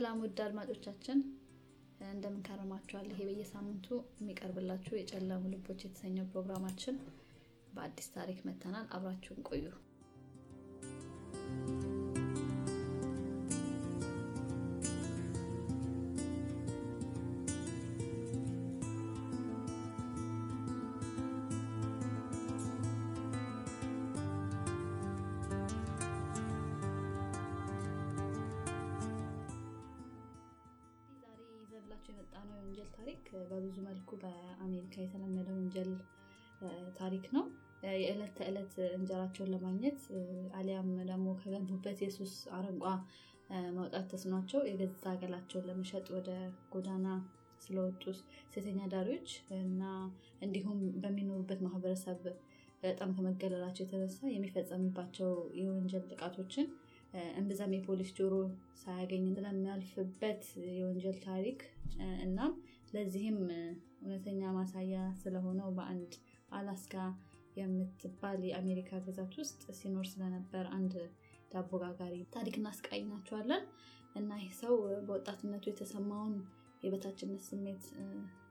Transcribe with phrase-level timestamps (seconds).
[0.00, 1.18] ሰላም ውድ አድማጮቻችን
[2.06, 3.06] እንደምን ከረማችኋል?
[3.10, 6.96] ይሄ በየሳምንቱ የሚቀርብላችሁ የጨለሙ ልቦች የተሰኘው ፕሮግራማችን
[7.74, 9.66] በአዲስ ታሪክ መተናል። አብራችሁን ቆዩ።
[38.94, 40.00] እንጀራቸውን ለማግኘት
[40.54, 42.84] አሊያም ደግሞ ከገቡበት የሱስ አረንቋ
[43.76, 46.30] መውጣት ተስኗቸው የገዛ ገላቸውን ለመሸጥ ወደ
[46.72, 47.06] ጎዳና
[47.62, 48.02] ስለወጡ
[48.52, 49.82] ሴተኛ ዳሪዎች እና
[50.42, 52.20] እንዲሁም በሚኖሩበት ማህበረሰብ
[52.82, 56.68] በጣም ከመገለላቸው የተነሳ የሚፈጸምባቸው የወንጀል ጥቃቶችን
[57.38, 58.34] እምብዛም የፖሊስ ጆሮ
[58.82, 60.42] ሳያገኝ ስለሚያልፍበት
[60.76, 61.60] የወንጀል ታሪክ
[62.26, 62.52] እናም
[62.94, 63.38] ለዚህም
[64.02, 66.12] እውነተኛ ማሳያ ስለሆነው በአንድ
[66.50, 66.94] አላስካ
[67.60, 70.94] የምትባል የአሜሪካ ግዛት ውስጥ ሲኖር ስለነበር አንድ
[71.50, 73.62] ዳቦ ጋጋሪ ታሪክ እናስቃኛቸዋለን
[74.16, 74.74] እና ይህ ሰው
[75.06, 76.34] በወጣትነቱ የተሰማውን
[76.84, 77.82] የበታችነት ስሜት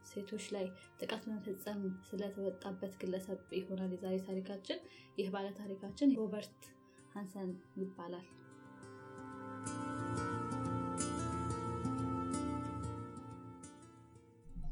[0.09, 0.65] ሴቶች ላይ
[0.99, 4.79] ጥቃት በመፈጸም ስለተወጣበት ግለሰብ ይሆናል የዛሬ ታሪካችን።
[5.17, 6.59] ይህ ባለ ታሪካችን ሮበርት
[7.15, 8.27] ሃንሰን ይባላል።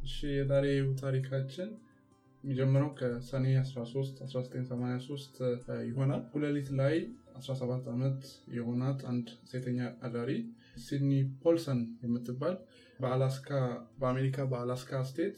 [0.07, 1.69] እሺ የዛሬው ታሪካችን
[2.47, 5.39] የሚጀምረው ከሰኔ 13 1983
[5.87, 6.93] ይሆናል። ሁለሊት ላይ
[7.39, 8.19] 17 ዓመት
[8.53, 10.29] የሆናት አንድ ሴተኛ አዳሪ
[10.83, 12.55] ሲድኒ ፖልሰን የምትባል
[12.99, 13.49] በአላስካ
[13.99, 15.35] በአሜሪካ በአላስካ ስቴት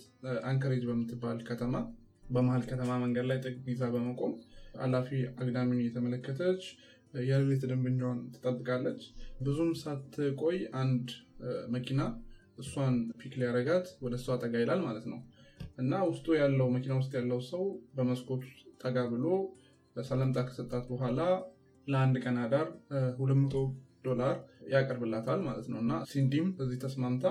[0.50, 1.74] አንከሬጅ በምትባል ከተማ
[2.30, 3.58] በመሀል ከተማ መንገድ ላይ ጥግ
[3.96, 4.36] በመቆም
[4.80, 5.09] አላፊ
[5.40, 6.64] አግዳሚን እየተመለከተች
[7.24, 9.02] የሌሊት ደንበኛዋን ትጠብቃለች።
[9.44, 11.08] ብዙም ሳትቆይ አንድ
[11.75, 12.02] መኪና
[12.59, 15.19] እሷን ፒክ ሊያረጋት ወደ እሷ ጠጋ ይላል ማለት ነው
[15.81, 17.64] እና ውስጡ ያለው መኪና ውስጥ ያለው ሰው
[17.97, 18.44] በመስኮቱ
[18.84, 19.25] ጠጋ ብሎ
[19.96, 21.22] ሰላምታ ከሰጣት በኋላ
[21.88, 22.68] ለአንድ ቀን አዳር
[23.20, 23.62] 200
[24.06, 24.36] ዶላር
[24.74, 27.25] ያቀርብላታል ማለት ነው እና ሲንዲም እዚህ ተስማምታ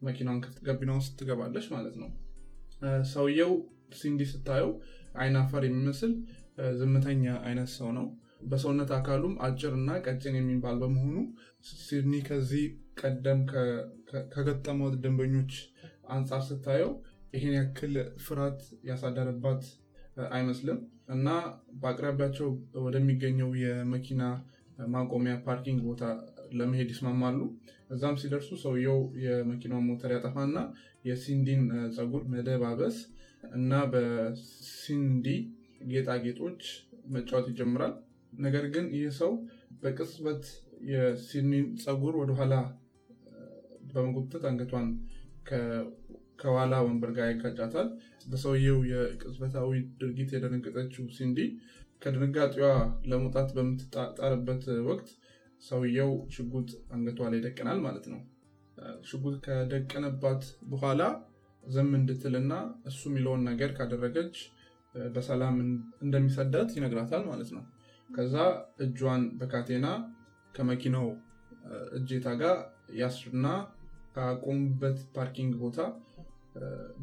[0.00, 2.10] መኪናውን ገቢና ውስጥ ትገባለች ማለት ነው።
[3.12, 3.52] ሰውየው
[4.00, 4.70] ሲንዲ ስታየው
[5.20, 6.12] አይን አፋር የሚመስል
[6.78, 8.06] ዝምተኛ አይነት ሰው ነው።
[8.50, 11.16] በሰውነት አካሉም አጭር እና ቀጭን የሚባል በመሆኑ
[11.80, 12.64] ሲንዲ ከዚህ
[13.00, 13.40] ቀደም
[14.34, 15.52] ከገጠመው ደንበኞች
[16.14, 16.92] አንጻር ስታየው
[17.34, 19.62] ይህን ያክል ፍርሃት ያሳደረባት
[20.30, 20.78] አይመስልም
[21.08, 21.28] እና
[21.80, 22.48] በአቅራቢያቸው
[22.84, 24.22] ወደሚገኘው የመኪና
[24.92, 26.04] ማቆሚያ parking ቦታ
[26.52, 27.40] ለመሄድ ይስማማሉ።
[27.94, 30.58] እዛም ሲደርሱ ሰውየው የመኪናውን ሞተር ያጠፋና
[31.08, 31.62] የሲንዲን
[31.96, 32.96] ፀጉር መደባበስ
[33.54, 35.26] እና በሲንዲ
[35.92, 36.62] ጌጣጌጦች
[37.14, 37.94] መጫወት ይጀምራል።
[38.40, 39.32] ነገር ግን ይህ ሰው
[39.82, 40.44] በቅጽበት
[40.90, 42.54] የሲድኒን ፀጉር ወደኋላ
[43.90, 44.88] በመጎተት አንገቷን
[46.38, 47.88] ከኋላ ወንበር ጋር ያጋጫታል።
[48.26, 51.38] በሰውየው የቅጽበታዊ ድርጊት የደነገጠችው ሲንዲ
[52.02, 52.68] ከድንጋጤዋ
[53.10, 55.08] ለመውጣት በምትጣጣርበት ወቅት
[55.62, 58.20] ሰውየው ሽጉጥ አንገቷ ላይ ይደቅናል ማለት ነው።
[59.08, 61.02] ሽጉጥ ከደቀነባት በኋላ
[61.64, 64.36] ዝም እንድትልና እሱ የሚለውን ነገር ካደረገች
[65.14, 65.56] በሰላም
[66.04, 67.62] እንደሚሰዳት ይነግራታል ማለት ነው።
[68.10, 68.34] ከዛ
[68.84, 69.86] እጇን በካቴና
[70.54, 71.06] ከመኪናው
[71.98, 72.56] እጀታ ጋር
[72.98, 73.46] ያስርና
[74.16, 75.78] ካቆሙበት parking ቦታ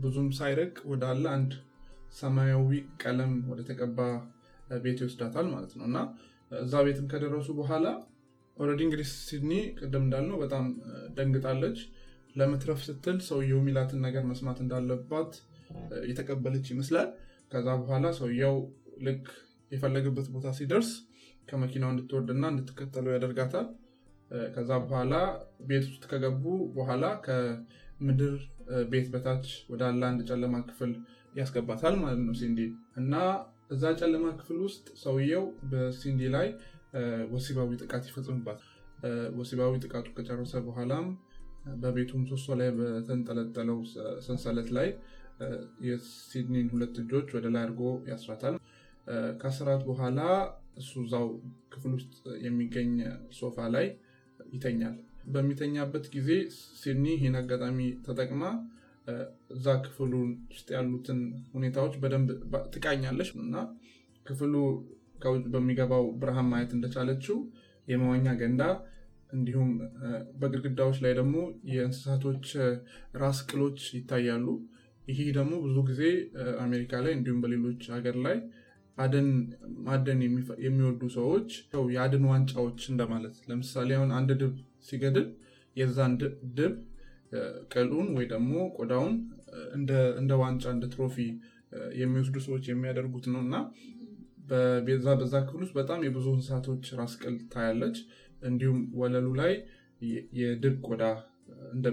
[0.02, 1.52] ብዙም ሳይርቅ ወዳለ አንድ
[2.20, 2.70] ሰማያዊ
[3.02, 3.98] ቀለም ወደ ተቀባ
[4.84, 5.98] ቤት ይወስዳታል ማለት ነው እና
[6.62, 7.86] እዛ ቤትም ከደረሱ በኋላ
[8.58, 10.66] already እንግዲህ ሲንዲ ቅድም እንዳልነው በጣም
[11.18, 11.78] ደንግጣለች።
[12.36, 15.32] ለመትረፍ ስትል ሰውየው የሚላትን ነገር መስማት እንዳለባት
[16.10, 17.10] የተቀበለች ይመስላል።
[17.52, 18.56] ከዛ በኋላ ሰውየው
[19.08, 19.26] ልክ
[19.72, 20.90] የፈለገበት ቦታ ሲደርስ
[21.50, 23.68] ከመኪናው እንድትወርድና እንድትከተለው ያደርጋታል።
[24.56, 25.14] ከዛ በኋላ
[25.70, 26.44] ቤት ውስጥ ከገቡ
[26.76, 27.06] በኋላ
[28.02, 28.36] ከምድር
[28.92, 30.92] ቤት በታች ወዳለ አንድ ጨለማ ክፍል
[31.36, 32.60] ያስገባታል ማለት ነው ሲንዲ
[33.02, 33.14] እና
[33.74, 36.48] እዛ ጨለማ ክፍል ውስጥ ሰውየው በሲንዲ ላይ
[37.34, 38.72] ወሲባዊ ጥቃት ይፈጽምባታል።
[39.38, 41.06] ወሲባዊ ጥቃቱ ከጨረሰ በኋላም
[41.84, 43.78] በቤቱ ምሰሶ ላይ በተንጠለጠለው
[44.28, 44.90] ሰንሰለት ላይ
[45.88, 48.58] የሲድኒን ሁለት እጆች ወደ ላይ አድርጎ ያስራታል።
[49.42, 50.20] ከስራት በኋላ
[50.78, 51.28] እሱ እዛው
[51.74, 52.14] ክፍል ውስጥ
[52.46, 52.92] የሚገኝ
[53.40, 53.88] ሶፋ ላይ
[54.54, 54.98] ይተኛል።
[55.30, 56.30] በሚተኛበት ጊዜ
[56.80, 58.44] ሲድኒ ይህን አጋጣሚ ተጠቅማ
[59.50, 60.14] እዛ ክፍሉ
[60.52, 61.20] ውስጥ ያሉትን
[61.54, 62.30] ሁኔታዎች በደንብ
[62.74, 63.56] ትቃኛለች እና
[64.26, 64.54] ክፍሉ
[65.24, 67.38] ከውጭ በሚገባው ብርሃን ማየት እንደቻለችው
[67.88, 68.64] የመዋኛ ገንዳ
[69.32, 69.70] እንዲሁም
[70.40, 71.36] በግድግዳዎች ላይ ደግሞ
[71.72, 72.46] የእንስሳቶች
[73.16, 74.48] ራስ ቅሎች ይታያሉ።
[75.12, 76.02] ይህ ደግሞ ብዙ ጊዜ
[76.64, 78.38] አሜሪካ ላይ እንዲሁም በሌሎች ሀገር ላይ
[78.98, 79.30] አደን
[79.86, 80.20] ማደን
[80.66, 81.50] የሚወዱ ሰዎች
[81.92, 85.28] የአድን ዋንጫዎች እንደማለት። ለምሳሌ አሁን አንድ ድብ ሲገድል
[85.76, 86.14] የዛን
[86.58, 86.74] ድብ
[87.74, 89.14] ቅሉን ወይ ደግሞ ቆዳውን
[90.20, 91.16] እንደ ዋንጫ እንደ ትሮፊ
[92.02, 93.56] የሚወስዱ ሰዎች የሚያደርጉት ነው እና
[94.88, 97.98] በዛ በዛ ክፍል ውስጥ በጣም የብዙ እንስሳቶች ራስ ቅል ታያለች።
[98.44, 99.54] እንዲሁም ወለሉ ላይ
[100.40, 101.04] የድብ ቆዳ
[101.74, 101.88] እንደ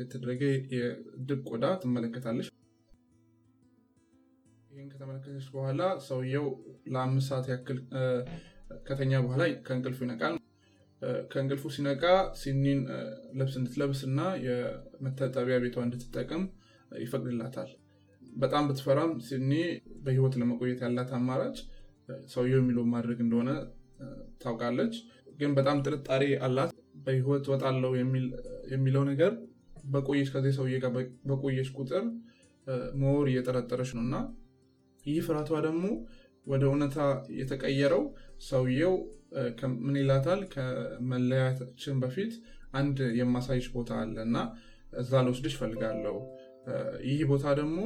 [0.00, 0.42] የተደረገ
[0.74, 2.48] የድብ ቆዳ ትመለከታለች።
[4.70, 6.46] ይህን ከተመለከተች በኋላ ሰውየው
[6.94, 7.78] ለአምስት ሰዓት ያክል
[8.86, 10.34] ከተኛ በኋላ ከእንቅልፉ ይነቃል።
[11.30, 12.02] ከእንቅልፉ ሲነቃ
[12.40, 12.80] ሲኒን
[13.38, 16.44] ልብስ እንድትለብስ እና የመታጠቢያ ቤቷ እንድትጠቀም
[16.98, 17.70] ይፈቅድላታል።
[18.36, 19.52] በጣም ብትፈራም ሲኒ
[20.04, 21.56] በህይወት ለመቆየት ያላት አማራጭ
[22.32, 23.50] ሰውየው የሚለውን ማድረግ እንደሆነ
[24.42, 24.94] ታውቃለች።
[25.38, 26.70] ግን በጣም ጥርጣሬ አላት።
[27.04, 27.92] በህይወት ወጣለው
[28.72, 29.32] የሚለው ነገር
[29.86, 30.92] በቆየች ከዚህ ሰውዬ ጋር
[31.30, 32.04] በቆየች ቁጥር
[33.00, 34.16] መወር እየጠረጠረች ነው እና
[35.04, 35.86] ይህ ፍርሃቷ ደግሞ
[36.46, 36.96] ወደ እውነታ
[37.38, 38.02] የተቀየረው
[38.48, 38.94] ሰውየው
[39.84, 40.40] ምን ይላታል?
[40.52, 42.32] ከመለያችን በፊት
[42.72, 44.36] አንድ የማሳይሽ ቦታ አለ እና
[44.94, 46.16] እዛ ልወስድሽ እፈልጋለሁ።
[47.08, 47.78] ይህ ቦታ ደግሞ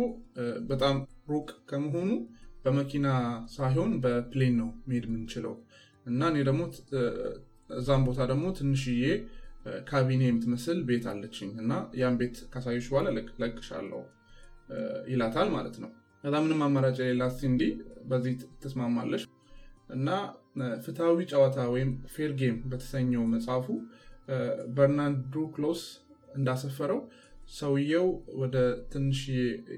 [0.69, 0.97] በጣም
[1.31, 2.11] ሩቅ ከመሆኑ
[2.65, 3.09] በመኪና
[3.55, 5.55] ሳይሆን በፕሌን ነው መሄድ የምንችለው
[6.07, 6.63] እና እኔ ደግሞ
[7.79, 9.03] እዛም ቦታ ደግሞ ትንሽዬ
[9.89, 13.09] ካቢኔ የምትመስል ቤት አለችኝ እና ያን ቤት ካሳዮች በኋላ
[13.43, 14.01] ለቅሻለሁ
[15.11, 15.91] ይላታል ማለት ነው።
[16.25, 17.63] ከዛ ምንም አማራጭ የሌላት ሲንዲ
[18.11, 19.25] በዚህ ትስማማለች
[19.97, 20.09] እና
[20.85, 23.67] ፍትሐዊ ጨዋታ ወይም fair game በተሰኘው መጽሐፉ
[24.77, 25.83] በርናርዶ ክሎስ
[26.35, 27.01] እንዳሰፈረው
[27.53, 28.07] ሰውየው
[28.41, 28.57] ወደ
[28.93, 29.21] ትንሽ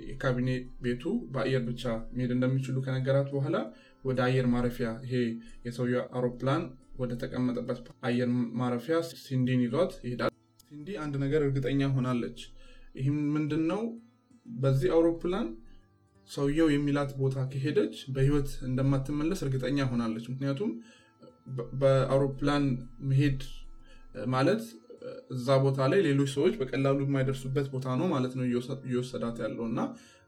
[0.09, 0.49] የካቢኔ
[0.85, 1.03] ቤቱ
[1.35, 1.85] በአየር ብቻ
[2.15, 3.57] መሄድ እንደሚችሉ ከነገራት በኋላ
[4.05, 5.15] ወደ አየር ማረፊያ ይሄ
[5.67, 6.63] የሰውየው አውሮፕላን
[6.99, 7.79] ወደ ተቀመጠበት
[8.09, 8.31] አየር
[8.61, 12.41] ማረፊያ ሲንዲን ይዟት ይሄዳል። ሲንዲ አንድ ነገር እርግጠኛ ሆናለች።
[12.95, 13.83] ይህም ምንድን ነው?
[14.47, 15.49] በዚህ አውሮፕላን
[16.31, 20.71] ሰውየው የሚላት ቦታ ከሄደች በህይወት እንደማትመለስ እርግጠኛ ሆናለች። ምክንያቱም
[21.81, 22.65] በአውሮፕላን
[23.11, 23.41] መሄድ
[24.35, 24.63] ማለት
[25.35, 28.45] እዛ ቦታ ላይ ሌሎች ሰዎች በቀላሉ የማይደርሱበት ቦታ ነው ማለት ነው
[28.89, 29.81] እየወሰዳት ያለው እና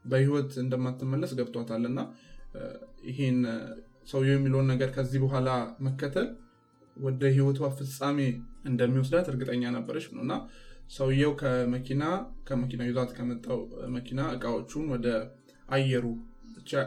[0.05, 1.99] በህይወት እንደማትመለስ ገብቷታል እና
[3.09, 3.37] ይህን
[4.11, 5.49] ሰውየው የሚለውን ነገር ከዚህ በኋላ
[5.87, 6.27] መከተል
[6.97, 8.19] ወደ ህይወቷ ፍጻሜ
[8.71, 10.33] እንደሚወስዳት እርግጠኛ ነበረች ነው እና
[10.95, 12.03] ሰውየው ከመኪና
[12.47, 13.59] ከመኪና ይዟት ከመጣው
[13.95, 15.07] መኪና እቃዎቹን ወደ
[15.69, 16.05] አየሩ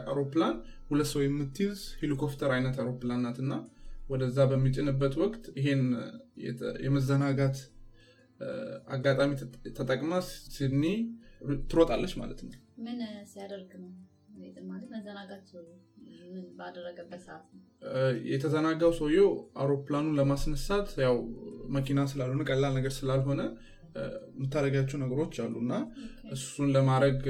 [0.03, 0.55] አውሮፕላን
[0.89, 3.53] ሁለት ሰው የምትይዝ ሄሊኮፕተር አይነት አውሮፕላን ናት እና
[4.09, 5.81] ወደዛ በሚጭንበት ወቅት ይሄን
[6.85, 7.57] የመዘናጋት
[8.95, 9.31] አጋጣሚ
[9.77, 10.11] ተጠቅማ
[10.55, 10.83] ሲድኒ
[11.71, 12.53] ትሮጣለች ማለት ነው።
[12.85, 12.99] ምን
[13.31, 13.91] ሲያደርግ ነው
[14.67, 15.47] ማለት መዘናጋት
[16.57, 17.61] ባደረገበት ሰዓት ነው?
[18.31, 19.29] የተዘናጋው ሰውየው
[19.61, 21.15] አውሮፕላኑን ለማስነሳት ያው
[21.69, 23.41] መኪና ስላልሆነ ቀላል ነገር ስላልሆነ
[24.35, 25.73] የምታደርጋቸው ነገሮች አሉ እና
[26.31, 27.21] እሱን ለማድረግ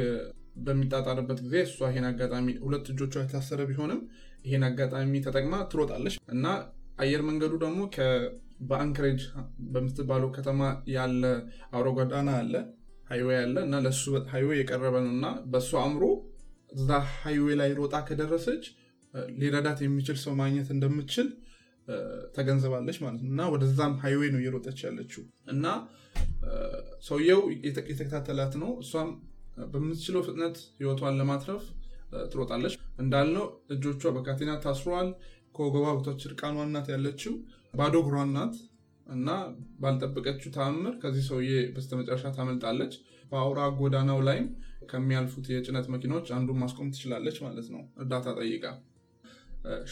[0.66, 4.02] በሚጣጣርበት ጊዜ እሷ ይሄን አጋጣሚ ሁለት እጆቿ የታሰረ ቢሆንም
[4.46, 6.46] ይሄን አጋጣሚ ተጠቅማ ትሮጣለች። እና
[7.00, 7.80] አየር መንገዱ ደግሞ
[8.68, 9.22] በአንክሬጅ
[9.74, 10.62] በምትባለው ከተማ
[10.94, 11.24] ያለ
[11.74, 12.54] አውሮ ጎዳና አለ
[13.10, 16.04] ሃይዌ አለ። እና ለሱ ሃይዌ የቀረበ ነው። እና በእሱ አእምሮ
[16.74, 16.90] እዛ
[17.20, 18.64] ሃይዌ ላይ ሮጣ ከደረሰች
[19.40, 21.28] ሊረዳት የሚችል ሰው ማግኘት እንደምችል
[22.36, 25.24] ተገንዝባለች ማለት ነው። እና ወደዛም ሃይዌ ነው እየሮጠች ያለችው።
[25.54, 25.66] እና
[27.08, 29.10] ሰውየው የተከታተላት ነው። እሷም
[29.68, 31.64] በምትችለው ፍጥነት ህይወቷን ለማትረፍ
[32.32, 35.10] ትሮጣለች። እንዳልነው እጆቿ በካቴና ታስረዋል።
[35.56, 37.34] ከወገቧ በታች እርቃኗን ናት ያለችው፣
[37.74, 38.56] ባዶ እግሯን ናት
[39.08, 39.28] እና
[39.82, 42.94] ባልጠበቀችው ተአምር ከዚህ ሰውዬ በስተመጨረሻ ታመልጣለች።
[43.32, 44.48] በአውራ ጎዳናው ላይም
[44.90, 48.66] ከሚያልፉት የጭነት መኪናዎች አንዱን ማስቆም ትችላለች ማለት ነው፣ እርዳታ ጠይቃ።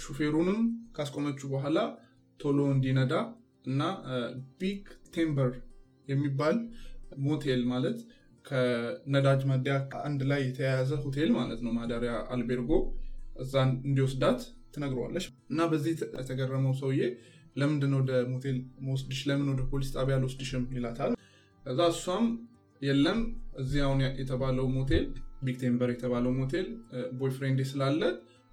[0.02, 0.60] ሹፌሩንም
[0.96, 1.78] ካስቆመችው በኋላ
[2.40, 3.14] ቶሎ እንዲነዳ
[3.66, 3.82] እና
[4.60, 5.52] Big Timber
[6.08, 6.58] የሚባል
[7.26, 7.98] ሞቴል ማለት
[8.46, 12.70] ከነዳጅ ማደያ አንድ ላይ የተያያዘ ሆቴል ማለት ነው፣ ማደሪያ አልቤርጎ፣
[13.44, 14.42] እዛ እንዲወስዳት
[14.76, 17.02] ትነግረዋለች። እና በዚህ የተገረመው ሰውዬ
[17.56, 21.14] ለምንድን ወደ ሞቴል ምወስድሽ፣ ለምን ወደ ፖሊስ ጣቢያ አልወስድሽም ይላታል።
[21.66, 22.26] ከዛ እሷም
[22.82, 23.20] የለም
[23.62, 23.82] እዚህ
[24.22, 25.06] የተባለው ሞቴል
[25.46, 26.68] Big Timber የተባለው ሞቴል
[27.20, 28.02] boyfriend ኤ ስላለ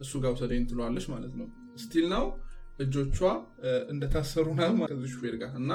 [0.01, 1.49] እሱ ጋር ውሰደኝ ትለዋለች ማለት ነው።
[1.83, 2.25] still ነው
[2.79, 3.19] እጆቿ
[3.93, 5.73] እንደታሰሩ ናት ከዚህ ሹፌር ጋር እና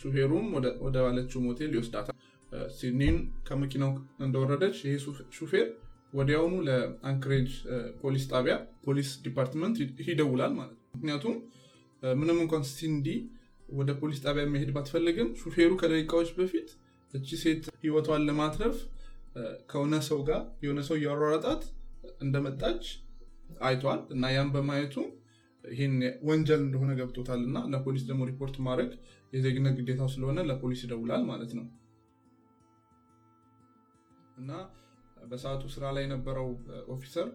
[0.00, 0.46] ሹፌሩም
[0.84, 2.16] ወደ ባለችው ሞቴል ይወስዳታል።
[2.76, 3.16] ሲንዲን
[3.48, 3.92] ከመኪናው
[4.24, 4.94] እንደወረደች ይሄ
[5.38, 5.66] ሹፌር
[6.12, 7.48] ወዲያውኑ ለአንክሬጅ
[8.02, 8.54] ፖሊስ ጣቢያ
[8.86, 9.76] police department
[10.08, 11.34] ይደውላል ማለት ነው። ምክንያቱም
[12.02, 13.08] ምንም እንኳን ሲንዲ
[13.72, 16.68] ወደ ፖሊስ ጣቢያ መሄድ ባትፈልግም ሹፌሩ ከደቂቃዎች በፊት
[17.14, 18.78] እቺ ሴት ህይወቷን ለማትረፍ
[19.70, 21.62] ከሆነ ሰው ጋር የሆነ ሰው እያሯሯጣት
[22.20, 22.84] እንደመጣች
[23.62, 24.96] አይቷል እና ያን በማየቱ
[25.64, 25.94] ይህን
[26.28, 28.90] ወንጀል እንደሆነ ገብቶታል እና ለፖሊስ ደግሞ ሪፖርት ማድረግ
[29.32, 31.66] የዜግነት ግዴታው ስለሆነ ለፖሊስ ይደውላል ማለት ነው።
[34.38, 34.50] እና
[35.24, 36.48] በሰዓቱ ስራ ላይ የነበረው
[36.94, 37.28] officer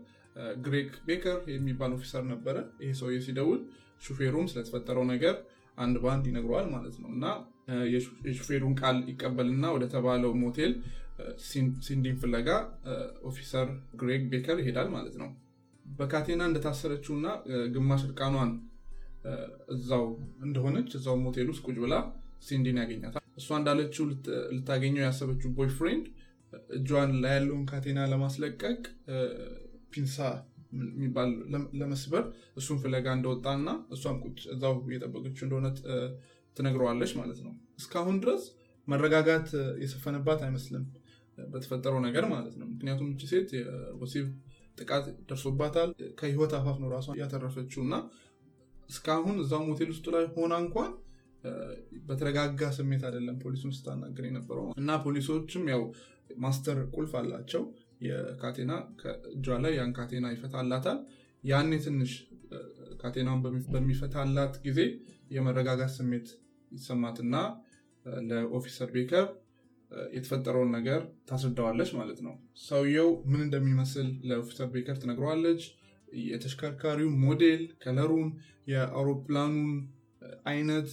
[0.64, 3.60] ግሬግ ቤከር የሚባል officer ነበረ። ይህ ሰውዬ ሲደውል
[4.04, 5.36] ሹፌሩም ስለተፈጠረው ነገር
[5.78, 7.26] አንድ በአንድ ይነግረዋል ማለት ነው። እና
[8.28, 10.74] የሹፌሩን ቃል ይቀበልና ወደ ተባለው ሞቴል
[11.86, 12.50] ሲንዲን ፍለጋ
[13.30, 13.68] officer
[14.00, 15.30] ግሬግ ቤከር ይሄዳል ማለት ነው።
[15.86, 17.28] በካቴና እንደታሰረችው እና
[17.74, 18.52] ግማሽ እርቃኗን
[19.74, 20.06] እዛው
[20.46, 21.96] እንደሆነች እዛው ሞቴል ውስጥ ቁጭ ብላ
[22.48, 24.06] ሲንዲን ያገኛታል። እሷ እንዳለችው
[24.56, 26.06] ልታገኘው ያሰበችው boyfriend
[26.78, 28.82] እጇን ላይ ያለውን ካቴና ለማስለቀቅ
[29.94, 30.18] ፒንሳ
[30.76, 31.30] የሚባል
[31.80, 32.24] ለመስበር
[32.58, 35.68] እሱን ፍለጋ እንደወጣና እሷም ቁጭ እዛው እየጠበቀችው እንደሆነ
[36.58, 38.44] ትነግረዋለች ማለት ነው። እስካሁን ድረስ
[38.88, 39.48] መረጋጋት
[39.84, 40.84] የሰፈነባት አይመስልም
[41.38, 44.26] በተፈጠረው ነገር ማለት ነው። ምክንያቱም እቺ ሴት የወሲብ
[44.78, 47.96] ጥቃት ደርሶባታል። ከህይወት አፋፍ ነው ራሷ ያተረፈችው እና
[48.90, 50.92] እስካሁን እዛው ሞቴል ውስጥ ላይ ሆና እንኳን
[52.08, 55.82] በተረጋጋ ስሜት አይደለም ፖሊሱን ስታናገር የነበረው እና ፖሊሶችም ያው
[56.30, 57.64] master ቁልፍ አላቸው
[58.06, 61.00] የካቴና ከእጇ ላይ ያን ካቴና ይፈታላታል።
[61.44, 62.12] ያኔ ትንሽ
[63.02, 63.42] ካቴናውን
[63.74, 64.80] በሚፈታላት ጊዜ
[65.32, 66.28] የመረጋጋት ስሜት
[66.72, 67.36] ይሰማትና
[68.30, 69.26] ለ officer ቤከር
[70.14, 72.34] የተፈጠረውን ነገር ታስረዳዋለች ማለት ነው።
[72.68, 75.64] ሰውየው ምን እንደሚመስል ለ officer ቤከር ትነግረዋለች።
[76.28, 78.28] የተሽከርካሪው ሞዴል፣ color ኡን፣
[78.68, 79.70] የአውሮፕላኑን
[80.46, 80.90] አይነት፣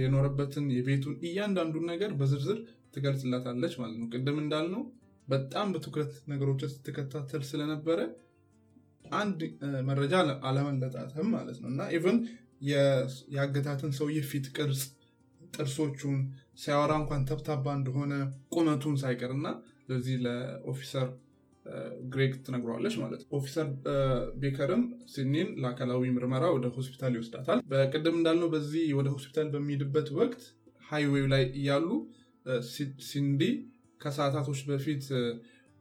[0.00, 2.58] የኖረበትን፣ የቤቱን እያንዳንዱን ነገር በዝርዝር
[2.96, 4.82] ትገልጽለታለች ማለት ነው። ቅድም እንዳልነው
[5.28, 8.00] በጣም በትኩረት ነገሮችን ስትከታተል ስለነበረ
[9.18, 9.40] አንድ
[9.88, 10.14] መረጃ
[10.48, 12.18] አላመለጣትም ማለት ነው እና even
[13.36, 14.82] ያገታትን ሰውዬ ፊት ቅርጽ፣
[15.50, 16.16] ጥርሶቹን
[16.62, 18.12] ሲያወራ እንኳን ተብታባ እንደሆነ
[18.54, 19.46] ቁመቱን ሳይቀር እና
[19.90, 21.08] ለዚህ ለ officer
[22.10, 23.68] ግሬግ ትነግረዋለች ማለት officer
[24.42, 24.82] ቤከርም
[25.12, 30.42] ሲንዲን ለአካላዊ ምርመራ ወደ ሆስፒታል ይወስዳታል። በቅድም እንዳልነው በዚህ ወደ ሆስፒታል በሚሄድበት ወቅት
[30.84, 31.88] highway ው ላይ እያሉ
[33.08, 33.42] ሲንዲ
[34.00, 35.04] ከሰዓታቶች በፊት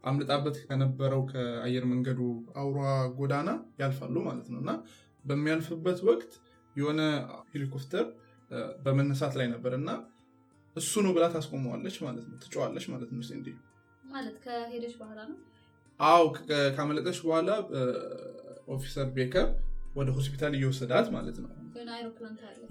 [0.03, 2.19] አምልጣበት ከነበረው ከአየር መንገዱ
[2.55, 2.81] አውራ
[3.17, 3.49] ጎዳና
[3.81, 4.71] ያልፋሉ ማለት ነው እና
[5.25, 6.33] በሚያልፍበት ወቅት
[6.75, 7.01] የሆነ
[7.53, 8.05] ሄሊኮፕተር
[8.83, 9.89] በመነሳት ላይ ነበር እና
[10.75, 13.47] እሱ ነው ብላ ታስቆመዋለች ማለት ነው። ትጮሃለች ማለት ነው። ሲንዲ
[14.05, 15.37] ማለት ከሄደች በኋላ ነው።
[15.99, 16.23] አው
[16.77, 17.49] ካመለጠች በኋላ
[18.67, 19.47] officer ቤከር
[19.95, 21.49] ወደ ሆስፒታል እየወሰዳት ማለት ነው።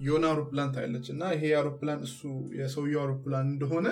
[0.06, 2.20] የሆነ አውሮፕላን ታያለች እና ይሄ አውሮፕላን እሱ
[2.58, 3.86] የሰውየው አውሮፕላን እንደሆነ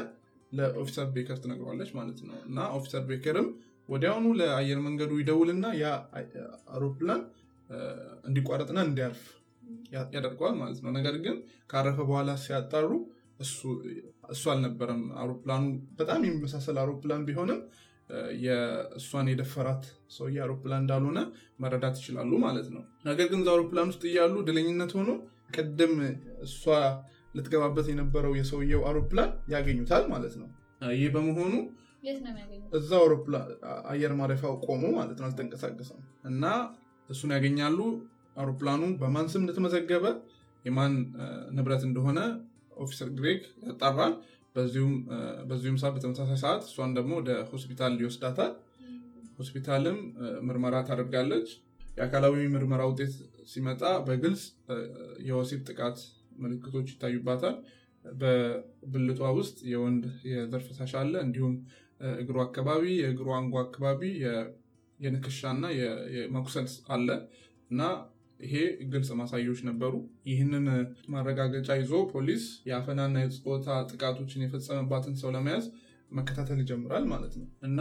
[0.53, 3.49] ለ officer ቤከር ትነግረዋለች ማለት ነው። እና officer ቤከርም
[3.89, 5.87] ወዲያውኑ ለአየር መንገዱ ይደውልና ያ
[6.73, 7.23] አውሮፕላን
[8.29, 9.23] እንዲቋረጥና እንዲያርፍ
[10.15, 11.37] ያደርገዋል ማለት ነው። ነገር ግን
[11.71, 12.91] ካረፈ በኋላ ሲያጣሩ
[14.33, 15.63] እሱ አልነበረም። አውሮፕላኑ
[15.99, 17.61] በጣም የሚመሳሰል አውሮፕላን ቢሆንም
[18.45, 19.85] የእሷን የደፈራት
[20.17, 21.19] ሰውዬ አውሮፕላን እንዳልሆነ
[21.59, 25.11] መረዳት ይችላሉ ማለት ነው። ነገር ግን እዛ አውሮፕላን ውስጥ እያሉ ድለኝነት ሆኖ
[25.57, 25.95] ቅድም
[26.47, 26.63] እሷ
[27.35, 30.49] ልትገባበት የነበረው የሰውየው አውሮፕላን ያገኙታል ማለት ነው።
[30.97, 31.55] ይህ በመሆኑ
[32.77, 33.49] እዛ አውሮፕላን
[33.91, 36.45] አየር ማረፊያው ቆሞ ማለት ነው፣ አልተንቀሳቀሰም እና
[37.09, 37.79] እሱን ያገኛሉ።
[38.37, 40.07] አውሮፕላኑ በማን ስም እንደተመዘገበ
[40.65, 40.93] የማን
[41.57, 42.19] ንብረት እንደሆነ
[42.77, 44.13] officer ግሬግ ያጣራል።
[44.55, 44.95] በዚሁም
[45.81, 48.53] ሰዓት በተመሳሳይ ሰዓት እሷን ደግሞ ወደ ሆስፒታል ይወስዳታል።
[49.39, 49.99] ሆስፒታልም
[50.47, 51.49] ምርመራ ታደርጋለች።
[51.95, 53.15] የአካላዊ ምርመራ ውጤት
[53.51, 54.43] ሲመጣ በግልጽ
[55.27, 55.99] የወሲብ ጥቃት
[56.43, 57.57] ምልክቶች ይታዩባታል።
[58.05, 61.55] በብልቷ ውስጥ የወንድ የዘር ፈሳሽ አለ። እንዲሁም
[62.15, 64.01] እግሯ አካባቢ፣ የእግሯ አንጓ አካባቢ
[65.01, 65.65] የንክሻና
[66.17, 67.09] የመኩሰል አለ
[67.71, 67.83] እና
[68.43, 68.55] ይሄ
[68.93, 69.93] ግልጽ ማሳያዎች ነበሩ።
[70.31, 70.65] ይህንን
[71.13, 75.67] ማረጋገጫ ይዞ ፖሊስ የአፈናና የፆታ ጥቃቶችን የፈጸመባትን ሰው ለመያዝ
[76.11, 77.81] መከታተል ይጀምራል ማለት ነው እና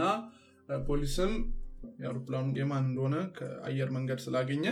[0.86, 1.32] ፖሊስም
[2.00, 4.66] የአውሮፕላኑ የማን እንደሆነ ከአየር መንገድ ስላገኘ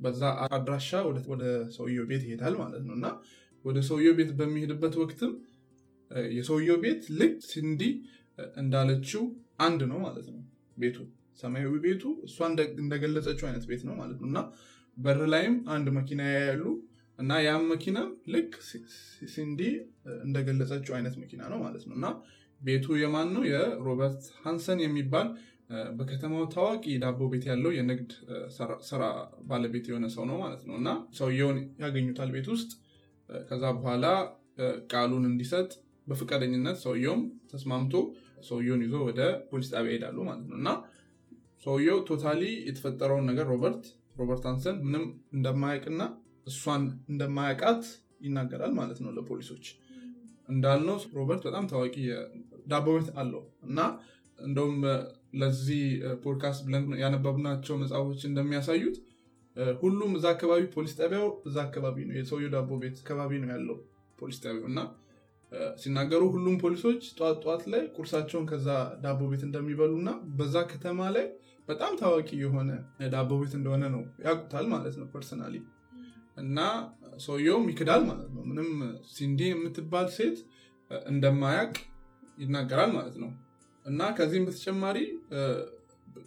[0.00, 0.90] በዛ አድራሻ
[1.32, 1.44] ወደ
[1.76, 3.06] ሰውየው ቤት ይሄዳል ማለት ነው እና
[3.64, 5.32] ወደ ሰውየው ቤት በሚሄድበት ወቅትም
[6.34, 7.82] የሰውየው ቤት ልክ ሲንዲ
[8.56, 9.22] እንዳለችው
[9.58, 10.42] አንድ ነው ማለት ነው።
[10.76, 10.98] ቤቱ
[11.40, 12.36] ሰማያዊ ቤቱ እሷ
[12.78, 14.38] እንደገለጸችው አይነት ቤት ነው ማለት ነው እና
[14.98, 16.62] በር ላይም አንድ መኪና ያያሉ
[17.18, 17.98] እና ያም መኪና
[18.34, 18.52] ልክ
[19.32, 19.60] ሲንዲ
[20.24, 22.06] እንደገለጸችው አይነት መኪና ነው ማለት ነው እና
[22.60, 23.42] ቤቱ የማን ነው?
[23.50, 25.28] የሮበርት ሃንሰን የሚባል
[25.98, 28.10] በከተማው ታዋቂ ዳቦ ቤት ያለው የንግድ
[28.88, 29.02] ስራ
[29.50, 30.88] ባለቤት የሆነ ሰው ነው ማለት ነው እና
[31.18, 32.70] ሰውየውን ያገኙታል ቤት ውስጥ።
[33.28, 34.06] ከዛ በኋላ
[34.92, 35.68] ቃሉን እንዲሰጥ
[36.06, 37.94] በፈቃደኝነት ሰውየውም ተስማምቶ
[38.48, 40.68] ሰውየውን ይዞ ወደ ፖሊስ ጣቢያ ይሄዳሉ ማለት ነው እና
[41.64, 43.84] ሰውየው totally የተፈጠረውን ነገር ሮበርት
[44.18, 45.04] ሮበርት ሃንሰን ምንም
[45.36, 46.02] እንደማያውቅና
[46.46, 46.82] እሷን
[47.12, 47.82] እንደማያውቃት
[48.26, 49.66] ይናገራል ማለት ነው ለፖሊሶች።
[50.48, 51.94] እንዳልነው ሮበርት በጣም ታዋቂ
[52.66, 53.78] ዳቦ ቤት አለው እና
[54.38, 54.78] እንደውም
[55.40, 55.82] ለዚህ
[56.22, 58.96] ፖድካስት ብለን ያነበብናቸው መጽሐፎች እንደሚያሳዩት
[59.82, 63.76] ሁሉም እዛ አካባቢ ፖሊስ ጣቢያው እዛ አካባቢ ነው፣ የሰውየው ዳቦ ቤት አካባቢ ነው ያለው
[64.18, 64.80] ፖሊስ ጣቢያው እና
[65.82, 68.68] ሲናገሩ ሁሉም ፖሊሶች ጠዋት ጠዋት ላይ ቁርሳቸውን ከዛ
[69.04, 71.26] ዳቦ ቤት እንደሚበሉ እና በዛ ከተማ ላይ
[71.68, 72.70] በጣም ታዋቂ የሆነ
[73.12, 75.54] ዳቦ ቤት እንደሆነ ነው ያውቁታል ማለት ነው personally።
[76.36, 76.58] እና
[77.24, 78.68] ሰውየውም ይክዳል ማለት ነው። ምንም
[79.14, 80.38] ሲንዲ የምትባል ሴት
[81.10, 81.72] እንደማያቅ
[82.38, 83.30] ይናገራል ማለት ነው።
[83.86, 84.98] እና ከዚህም በተጨማሪ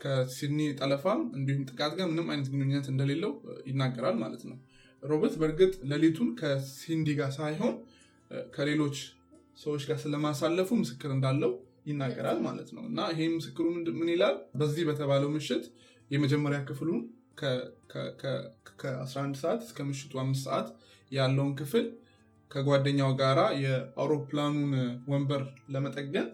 [0.01, 3.31] ከሲንዲ ጠለፋም እንዲሁም ጥቃት ጋር ምንም አይነት ግንኙነት እንደሌለው
[3.67, 4.57] ይናገራል ማለት ነው።
[5.03, 7.75] ሮበርት በእርግጥ ሌሊቱን ከሲንዲ ጋር ሳይሆን
[8.53, 8.97] ከሌሎች
[9.57, 11.51] ሰዎች ጋር ስለማሳለፉ ምስክር እንዳለው
[11.85, 13.65] ይናገራል ማለት ነው። እና ይሄ ምስክሩ
[13.99, 14.35] ምን ይላል?
[14.59, 15.65] በዚህ በተባለው ምሽት
[16.11, 17.01] የመጀመሪያ ክፍሉን
[18.81, 20.67] ከ11 ሰዓት እስከ ምሽቱ አምስት ሰዓት
[21.11, 21.85] ያለውን ክፍል
[22.51, 24.71] ከጓደኛው ጋራ የአውሮፕላኑን
[25.11, 26.27] ወንበር ለመጠገን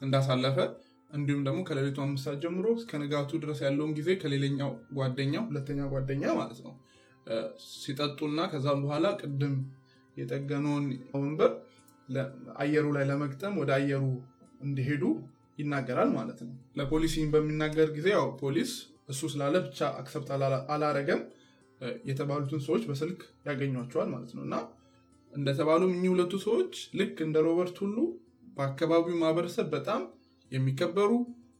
[0.00, 0.58] እንዳሳለፈ
[1.10, 6.24] እንዲሁም ደግሞ ከሌሊቱ አምስት ሰዓት ጀምሮ እስከ ንጋቱ ድረስ ያለውን ጊዜ ከሌላኛው ጓደኛ ሁለተኛ ጓደኛ
[6.40, 6.74] ማለት ነው
[7.74, 9.54] ሲጠጡና ከዛም በኋላ ቅድም
[10.16, 11.52] የጠገነውን ወንበር
[12.62, 14.04] አየሩ ላይ ለመግጠም ወደ አየሩ
[14.62, 15.04] እንዲሄዱ
[15.58, 18.72] ይናገራል ማለት ነው። ለፖሊስ በሚናገር ጊዜ ያው ፖሊስ
[19.12, 20.28] እሱ ስላለ ብቻ accept
[20.74, 21.22] አላረገም።
[22.08, 24.54] የተባሉትን ሰዎች በስልክ ያገኟቸዋል ማለት ነው እና
[25.32, 27.96] እንደተባሉም እኚህ ሁለቱ ሰዎች ልክ እንደ ሮበርት ሁሉ
[28.56, 30.02] በአካባቢው ማህበረሰብ በጣም
[30.52, 31.10] የሚከበሩ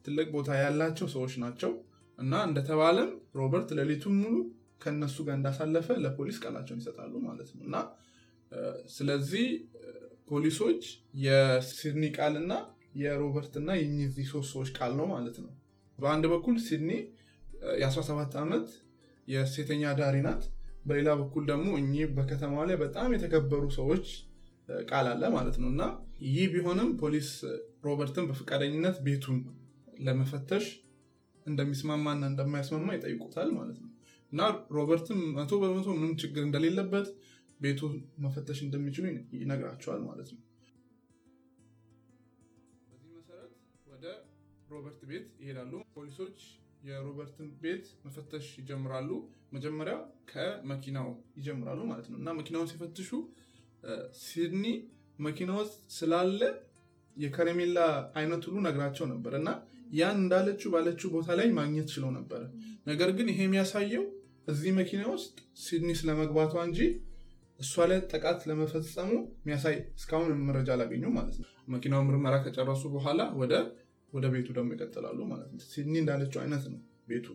[0.06, 1.72] ትልቅ ቦታ ያላቸው ሰዎች ናቸው
[2.18, 4.34] እና እንደተባለም ሮበርት ሌሊቱን ሙሉ
[4.82, 7.76] ከነሱ ጋር እንዳሳለፈ ለፖሊስ ቃላቸውን ይሰጣሉ ማለት ነው እና
[8.96, 9.46] ስለዚህ
[10.30, 10.82] ፖሊሶች
[11.24, 12.52] የሲድኒ ቃል እና
[12.94, 15.52] የሮበርት እና የእነዚህ ሶስት ሰዎች ቃል ነው ማለት ነው።
[15.98, 16.90] በአንድ በኩል ሲድኒ
[17.80, 18.66] የ17 ዓመት
[19.28, 20.44] የሴተኛ ዳሪ ናት።
[20.84, 24.06] በሌላ በኩል ደግሞ እኚህ በከተማ ላይ በጣም የተከበሩ ሰዎች
[24.86, 25.82] ቃል አለ ማለት ነው እና
[26.28, 27.28] ይህ ቢሆንም ፖሊስ
[27.86, 29.38] ሮበርትን በፈቃደኝነት ቤቱን
[29.98, 30.66] ለመፈተሽ
[31.46, 33.88] እንደሚስማማና እንደማያስማማ ይጠይቁታል ማለት ነው
[34.32, 34.42] እና
[34.76, 37.08] ሮበርትም መቶ በመቶ ምንም ችግር እንደሌለበት
[37.60, 37.80] ቤቱ
[38.24, 39.04] መፈተሽ እንደሚችሉ
[39.40, 40.40] ይነግራቸዋል ማለት ነው።
[44.72, 46.38] ሮበርት ቤት ይሄዳሉ። ፖሊሶች
[46.82, 49.10] የሮበርትን ቤት መፈተሽ ይጀምራሉ።
[49.52, 49.94] መጀመሪያ
[50.30, 51.08] ከመኪናው
[51.38, 53.10] ይጀምራሉ ማለት ነው እና መኪናውን ሲፈትሹ
[54.22, 54.64] ሲድኒ
[55.18, 56.40] መኪና ውስጥ ስላለ
[57.16, 57.78] የከረሜላ
[58.18, 59.48] አይነት ሁሉ ነግራቸው ነበር እና
[59.92, 62.42] ያን እንዳለችው ባለችው ቦታ ላይ ማግኘት ችለው ነበረ።
[62.86, 64.04] ነገር ግን ይሄ የሚያሳየው
[64.48, 66.78] እዚህ መኪና ውስጥ ሲድኒ ስለመግባቷ እንጂ
[67.60, 73.52] እሷ ላይ ጥቃት ለመፈጸሙ የሚያሳይ እስካሁን መረጃ አላገኙ ማለት ነው። መኪናው ምርመራ ከጨረሱ በኋላ ወደ
[74.12, 77.26] ወደ ቤቱ ደግሞ ይቀጥላሉ ማለት ነው። ሲድኒ እንዳለችው አይነት ነው ቤቱ።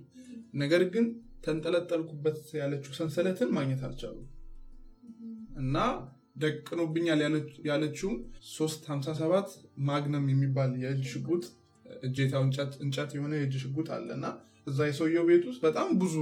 [0.62, 1.06] ነገር ግን
[1.46, 4.18] ተንጠለጠልኩበት ያለችው ሰንሰለትን ማግኘት አልቻሉ
[5.62, 5.76] እና
[6.42, 7.20] ደቅኖብኛል
[7.70, 8.16] ያለችውም
[8.50, 9.54] 357
[9.88, 11.44] ማግነም የሚባል የእጅ ሽጉጥ
[12.04, 12.44] እጀታው
[12.86, 14.28] እንጨት የሆነ የእጅ ሽጉጥ አለ እና
[14.68, 16.16] እዛ የሰውየው ቤት ውስጥ በጣም ብዙ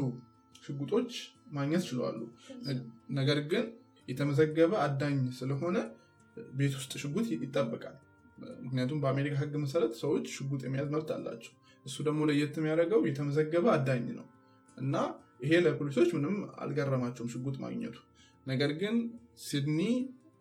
[0.63, 1.11] ሽጉጦች
[1.51, 2.21] ማግኘት ችለዋሉ።
[3.17, 3.65] ነገር ግን
[4.07, 5.77] የተመዘገበ አዳኝ ስለሆነ
[6.55, 7.95] ቤት ውስጥ ሽጉጥ ይጠበቃል።
[8.63, 11.53] ምክንያቱም በአሜሪካ ሕግ መሰረት ሰዎች ሽጉጥ የመያዝ መብት አላቸው።
[11.85, 14.25] እሱ ደግሞ ለየት የሚያደርገው የተመዘገበ አዳኝ ነው
[14.77, 14.95] እና
[15.41, 17.97] ይሄ ለፖሊሶች ምንም አልገረማቸውም ሽጉጥ ማግኘቱ።
[18.45, 18.95] ነገር ግን
[19.45, 19.79] ሲድኒ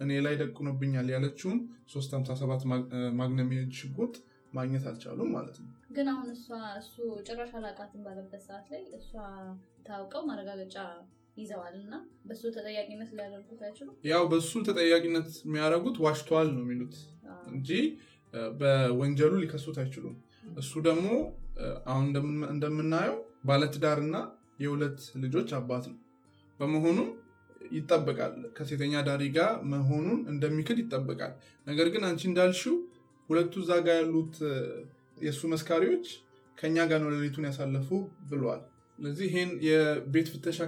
[0.01, 1.59] እኔ ላይ ደቅኖብኛል ያለችውን
[1.93, 2.65] 357
[3.21, 4.15] ማግነም ሽጉጥ
[4.53, 6.47] ማግኘት አልቻሉም ማለት ነው። ግን አሁን እሷ
[6.81, 6.95] እሱ
[7.27, 9.11] ጭራሽ አላቃትም ባለበት ሰዓት ላይ እሷ
[9.87, 10.77] ታውቀው ማረጋገጫ
[11.37, 11.95] ይዘዋል እና
[12.27, 16.95] በሱ ተጠያቂነት ሊያደርጉት አይችሉም። ያው በሱ ተጠያቂነት የሚያደርጉት ዋሽተዋል ነው የሚሉት
[17.51, 17.71] እንጂ
[18.55, 20.15] በወንጀሉ ሊከሱት አይችሉም።
[20.59, 21.09] እሱ ደግሞ
[21.91, 22.07] አሁን
[22.55, 23.17] እንደምናየው
[23.49, 24.17] ባለትዳርና
[24.65, 25.99] የሁለት ልጆች አባት ነው።
[26.61, 27.09] በመሆኑም
[27.71, 31.33] ይጠበቃል ከሴተኛ ዳሪ ጋር መሆኑን እንደሚክድ ይጠበቃል።
[31.67, 32.77] ነገር ግን አንቺ እንዳልሽው
[33.29, 34.35] ሁለቱ እዛ ጋር ያሉት
[35.25, 36.07] የእሱ መስካሪዎች
[36.59, 37.89] ከኛ ጋር ነው ሌሊቱን ያሳለፉ
[38.31, 38.63] ብለዋል።
[38.99, 40.59] ስለዚህ ይሄን የቤት ፍተሻ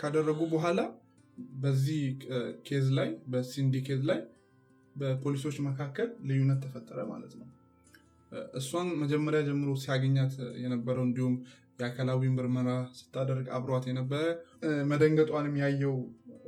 [0.00, 0.80] ካደረጉ በኋላ
[1.62, 2.00] በዚህ
[2.66, 4.20] case ላይ በሲንዲ case ላይ
[4.96, 7.46] በፖሊሶች መካከል ልዩነት ተፈጠረ ማለት ነው።
[8.54, 11.34] እሷን መጀመሪያ ጀምሮ ሲያገኛት የነበረው እንዲሁም
[11.80, 14.22] የአካላዊ ምርመራ ስታደርግ አብሯት የነበረ
[14.90, 15.94] መደንገጧንም ያየው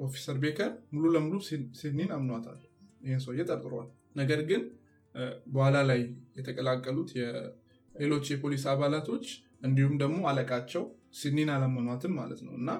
[0.04, 1.36] officer ቤከር ሙሉ ለሙሉ
[1.80, 2.58] ሲንዲን አምኗታል።
[3.00, 4.62] ይህን ሰውዬ ጠርጥሯል። ነገር ግን
[5.46, 6.00] በኋላ ላይ
[6.38, 7.10] የተቀላቀሉት
[7.94, 9.26] ሌሎች የፖሊስ አባላቶች
[9.62, 10.82] እንዲሁም ደግሞ አለቃቸው
[11.18, 12.70] ሲንዲን አላመኗትም ማለት ነው እና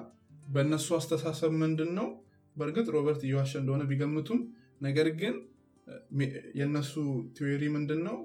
[0.47, 2.07] በእነሱ አስተሳሰብ ምንድን ነው
[2.55, 4.39] በእርግጥ ሮበርት እየዋሸ እንደሆነ ቢገምቱም
[4.81, 5.35] ነገር ግን
[6.59, 6.93] የእነሱ
[7.37, 8.17] theory ምንድን ነው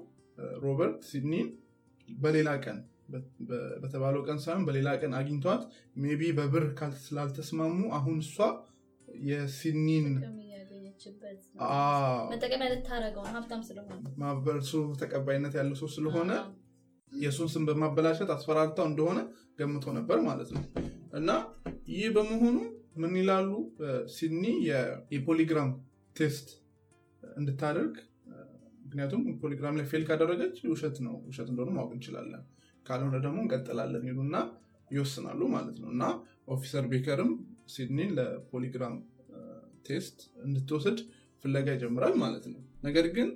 [0.63, 1.47] ሮበርት ሲንዲን
[2.07, 2.79] በሌላ ቀን
[3.81, 5.63] በተባለው ቀን ሳይሆን በሌላ ቀን አግኝቷት
[6.03, 6.65] maybe በብር
[7.03, 8.37] ስላልተስማሙ አሁን እሷ
[9.25, 10.07] የሲንዲን
[14.21, 16.31] ማህበረሰቡ ተቀባይነት ያለው ሰው ስለሆነ
[17.11, 19.19] የእሱን ስም በማበላሸት አስፈራርታው እንደሆነ
[19.59, 20.63] ገምቶ ነበር ማለት ነው።
[21.13, 21.29] እና
[21.93, 22.57] ይህ በመሆኑ
[22.95, 23.49] ምን ይላሉ?
[24.15, 24.43] ሲንዲ
[25.13, 25.71] የ polygram
[26.15, 26.47] test
[27.35, 27.95] እንድታደርግ
[28.85, 32.43] ምክንያቱም polygram ላይ fail ካደረገች ውሸት ነው ውሸት እንደሆነ ማወቅ እንችላለን።
[32.85, 34.35] ካልሆነ ደግሞ እንቀጥላለን ይሉና
[34.91, 36.03] ይወስናሉ ማለት ነው። እና
[36.47, 37.31] officer ቤከርም
[37.73, 38.95] ሲንዲን ለ polygram
[39.87, 40.99] test እንድትወስድ
[41.43, 43.27] ፍለጋ ይጀምራል ማለት ነው። ነገር ግን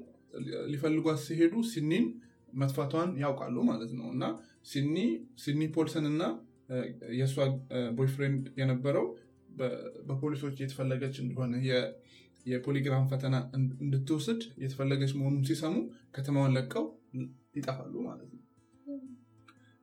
[0.71, 2.05] ሊፈልጓት ሲሄዱ ሲንዲን
[2.53, 4.23] መጥፋቷን ያውቃሉ ማለት ነው። እና
[5.43, 6.23] ሲንዲ ፖልሰን እና
[7.19, 7.35] የእሷ
[7.97, 9.05] boyfriend የነበረው
[10.09, 11.53] በፖሊሶች የተፈለገች እንደሆነ
[12.49, 13.35] የ polygram ፈተና
[13.81, 15.75] እንድትወስድ የተፈለገች መሆኑን ሲሰሙ
[16.15, 16.85] ከተማውን ለቀው
[17.57, 18.43] ይጠፋሉ ማለት ነው።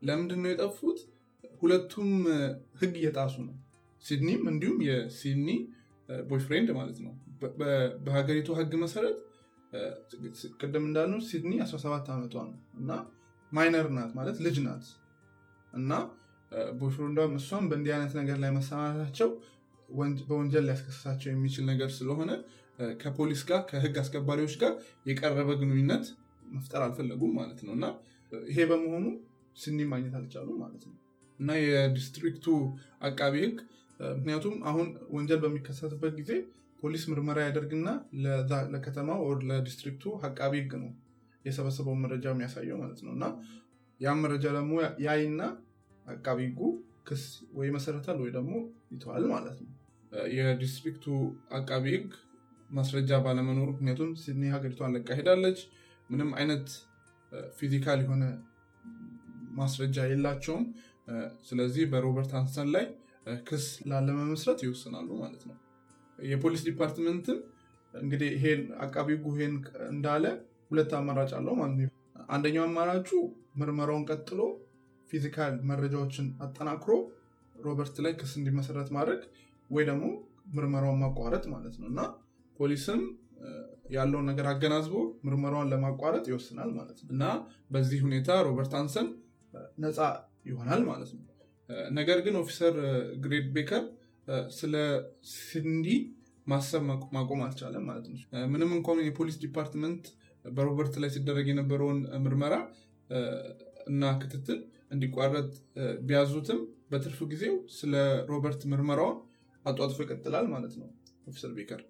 [0.02, 0.98] ለምንድን ነው የጠፉት?
[1.62, 2.10] ሁለቱም
[2.80, 3.54] ሕግ እየጣሱ ነው።
[4.04, 5.48] ሲንዲም እንዲሁም የሲንዲ
[6.28, 7.14] boyfriend ማለት ነው።
[8.04, 9.18] በሀገሪቱ ሕግ መሰረት
[10.60, 12.90] ቅድም እንዳልነው ሲንዲ 17 ዓመቷ ነው እና
[13.52, 14.84] minor ናት ማለት ልጅ ናት
[15.72, 15.92] እና
[16.78, 19.28] boyfriend ዷም እሷም በእንዲህ አይነት ነገር ላይ መሰማራታቸው
[20.28, 22.30] በወንጀል ሊያስከስሳቸው የሚችል ነገር ስለሆነ
[23.00, 24.72] ከፖሊስ ጋር ከህግ አስከባሪዎች ጋር
[25.06, 26.06] የቀረበ ግንኙነት
[26.50, 27.86] መፍጠር አልፈለጉም ማለት ነው። እና
[28.32, 29.06] ይሄ በመሆኑ
[29.56, 30.94] ሲድኒ ማግኘት አልቻሉ ማለት ነው።
[31.38, 32.46] እና የዲስትሪክቱ
[33.08, 33.56] አቃቢ ህግ
[34.12, 36.32] ምክንያቱም አሁን ወንጀል በሚከሰትበት ጊዜ
[36.82, 37.88] ፖሊስ ምርመራ ያደርግና
[38.72, 40.90] ለከተማው ለዲስትሪክቱ አቃቢ ህግ ነው
[41.44, 43.24] የሰበሰበውን መረጃ የሚያሳየው ማለት ነው። እና
[44.00, 44.74] ያም መረጃ ደግሞ
[45.06, 45.42] ያይና
[46.06, 46.60] አቃቢ ህጉ
[47.08, 48.52] ክስ ወይ መሰረታል ወይ ደግሞ
[48.92, 49.70] ይተዋል ማለት ነው።
[50.36, 51.06] የዲስትሪክቱ
[51.52, 52.10] አቃቢ ህግ
[52.70, 55.58] ማስረጃ ባለመኖሩ ምክንያቱም ሲድኒ ሀገሪቷን ለቃ ሄዳለች።
[56.10, 56.66] ምንም አይነት
[57.58, 58.24] physical የሆነ
[59.58, 60.64] ማስረጃ የላቸውም።
[61.48, 62.86] ስለዚህ በሮበርት ሃንሰን ላይ
[63.46, 65.56] ክስ ላለመመስረት ይወስናሉ ማለት ነው።
[66.18, 67.38] የፖሊስ department ም
[67.94, 69.54] እንግዲህ ይሄን አቃቢ ህጉ ይሄን
[69.90, 70.24] እንዳለ
[70.70, 71.92] ሁለት አማራጭ አለው ማለት ነው።
[72.28, 73.10] አንደኛው አማራጩ
[73.60, 74.40] ምርመራውን ቀጥሎ
[75.10, 76.92] physical መረጃዎችን አጠናክሮ
[77.56, 79.20] ሮበርት ላይ ክስ እንዲመሰረት ማድረግ
[79.70, 80.04] ወይ ደግሞ
[80.56, 82.00] ምርመራውን ማቋረጥ ማለት ነው እና
[82.56, 83.00] ፖሊስም
[83.90, 84.94] ያለውን ነገር አገናዝቦ
[85.26, 87.24] ምርመራውን ለማቋረጥ ይወስናል ማለት ነው እና
[87.70, 89.08] በዚህ ሁኔታ ሮበርት ሃንሰን
[89.78, 89.98] ነፃ
[90.46, 91.22] ይሆናል ማለት ነው።
[91.90, 92.74] ነገር ግን officer
[93.16, 93.84] ግሬግ ቤከር
[94.58, 94.74] ስለ
[95.32, 95.88] ሲንዲ
[96.46, 96.82] ማሰብ
[97.16, 98.18] ማቆም አልቻለም ማለት ነው።
[98.52, 100.04] ምንም እንኳን የፖሊስ department
[100.44, 102.54] በሮበርት ላይ ሲደረግ የነበረውን ምርመራ
[103.86, 104.58] እና ክትትል
[104.90, 105.48] እንዲቋረጥ
[106.08, 107.94] ቢያዙትም በትርፍ ጊዜው ስለ
[108.30, 109.16] ሮበርት ምርመራውን
[109.66, 110.88] አጧጡፎ ይቀጥላል ማለት ነው።
[111.26, 111.82] officer ቤከር።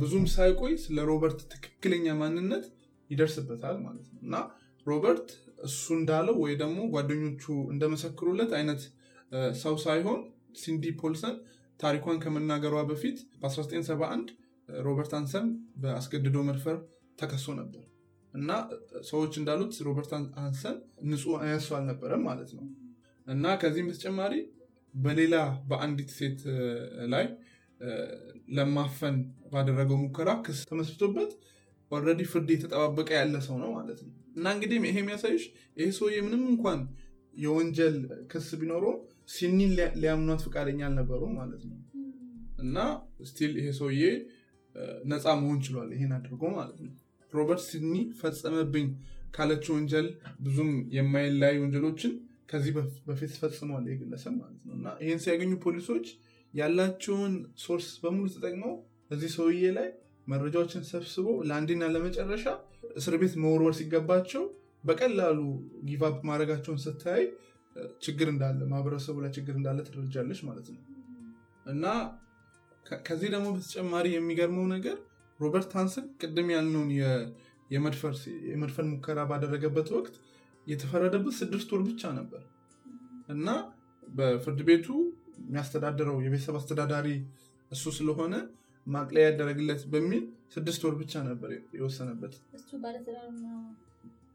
[0.00, 2.64] ብዙም ሳይቆይ ስለ ሮበርት ትክክለኛ ማንነት
[3.10, 4.34] ይደርስበታል ማለት ነው። እና
[4.86, 5.28] ሮበርት
[5.66, 8.82] እሱ እንዳለው ወይ ደግሞ ጓደኞቹ እንደመሰክሩለት አይነት
[9.62, 10.20] ሰው ሳይሆን
[10.56, 11.36] ሲንዲ ፖልሰን
[11.80, 14.28] ታሪኳን ከመናገሯ በፊት በ1971
[14.68, 15.46] ሮበርት ሃንሰን
[15.82, 16.76] በአስገድዶ መድፈር
[17.18, 17.82] ተከሶ ነበር።
[18.34, 18.50] እና
[19.10, 20.10] ሰዎች እንዳሉት ሮበርት
[20.42, 20.76] ሃንሰን
[21.10, 22.64] ንጹህ አይነት ሰው አልነበረም ማለት ነው።
[23.26, 24.34] እና ከዚህም በተጨማሪ
[24.96, 25.36] በሌላ
[25.68, 26.40] በአንዲት ሴት
[27.12, 27.26] ላይ
[28.56, 29.16] ለማፈን
[29.52, 31.32] ባደረገው ሙከራ ክስ ተመስርቶበት
[31.90, 35.44] already ፍርድ እየተጠባበቀ ያለ ሰው ነው ማለት ነው። እና እንግዲህ ይሄ የሚያሳይሽ
[35.78, 36.80] ይሄ ሰውዬ ምንም እንኳን
[37.36, 37.96] የወንጀል
[38.30, 38.94] ክስ ቢኖረው
[39.34, 39.70] ሲንዲን
[40.02, 41.78] ሊያምኗት ፈቃደኛ አልነበሩም ማለት ነው።
[42.58, 42.76] እና
[43.30, 44.02] still ይሄ ሰውዬ
[45.10, 46.92] ነፃ መሆን ችሏል ይሄን አድርጎ ማለት ነው።
[47.32, 48.86] ሮበርት ሲንዲ ፈጸመብኝ
[49.36, 50.06] ካለችው ወንጀል
[50.40, 52.12] ብዙም የማይለያይ ወንጀሎችን
[52.48, 52.72] ከዚህ
[53.08, 56.06] በፊት ፈጽሟል ይህ ግለሰብ ማለት ነው። እና ይህን ሲያገኙ ፖሊሶች
[56.54, 57.32] ያላቸውን
[57.64, 58.74] source በሙሉ ተጠቅመው
[59.10, 59.88] እዚህ ሰውዬ ላይ
[60.26, 62.44] መረጃዎችን ሰብስቦ ለአንዴና ለመጨረሻ
[62.96, 64.44] እስር ቤት መወርወር ሲገባቸው
[64.84, 65.38] በቀላሉ
[65.88, 67.22] give up ማድረጋቸውን ስታይ
[68.04, 70.82] ችግር እንዳለ ማህበረሰቡ ላይ ችግር እንዳለ ትረጃለች ማለት ነው።
[71.66, 71.84] እና
[73.06, 74.96] ከዚህ ደግሞ በተጨማሪ የሚገርመው ነገር
[75.40, 76.90] ሮበርት ሃንሰን ቅድም ያልነውን
[78.50, 80.14] የመድፈር ሙከራ ባደረገበት ወቅት
[80.66, 82.42] የተፈረደበት ስድስት ወር ብቻ ነበር።
[83.28, 83.48] እና
[84.08, 84.86] በፍርድ ቤቱ
[85.42, 87.08] የሚያስተዳድረው የቤተሰብ አስተዳዳሪ
[87.70, 88.34] እሱ ስለሆነ
[88.86, 90.24] ማቅለያ ያደረግለት በሚል
[90.54, 92.34] ስድስት ወር ብቻ ነበር የወሰነበት።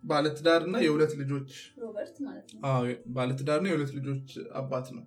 [0.03, 1.51] ባለትዳር እና የሁለት ልጆች
[3.15, 4.29] ባለትዳርና የሁለት ልጆች
[4.61, 5.03] አባት ነው።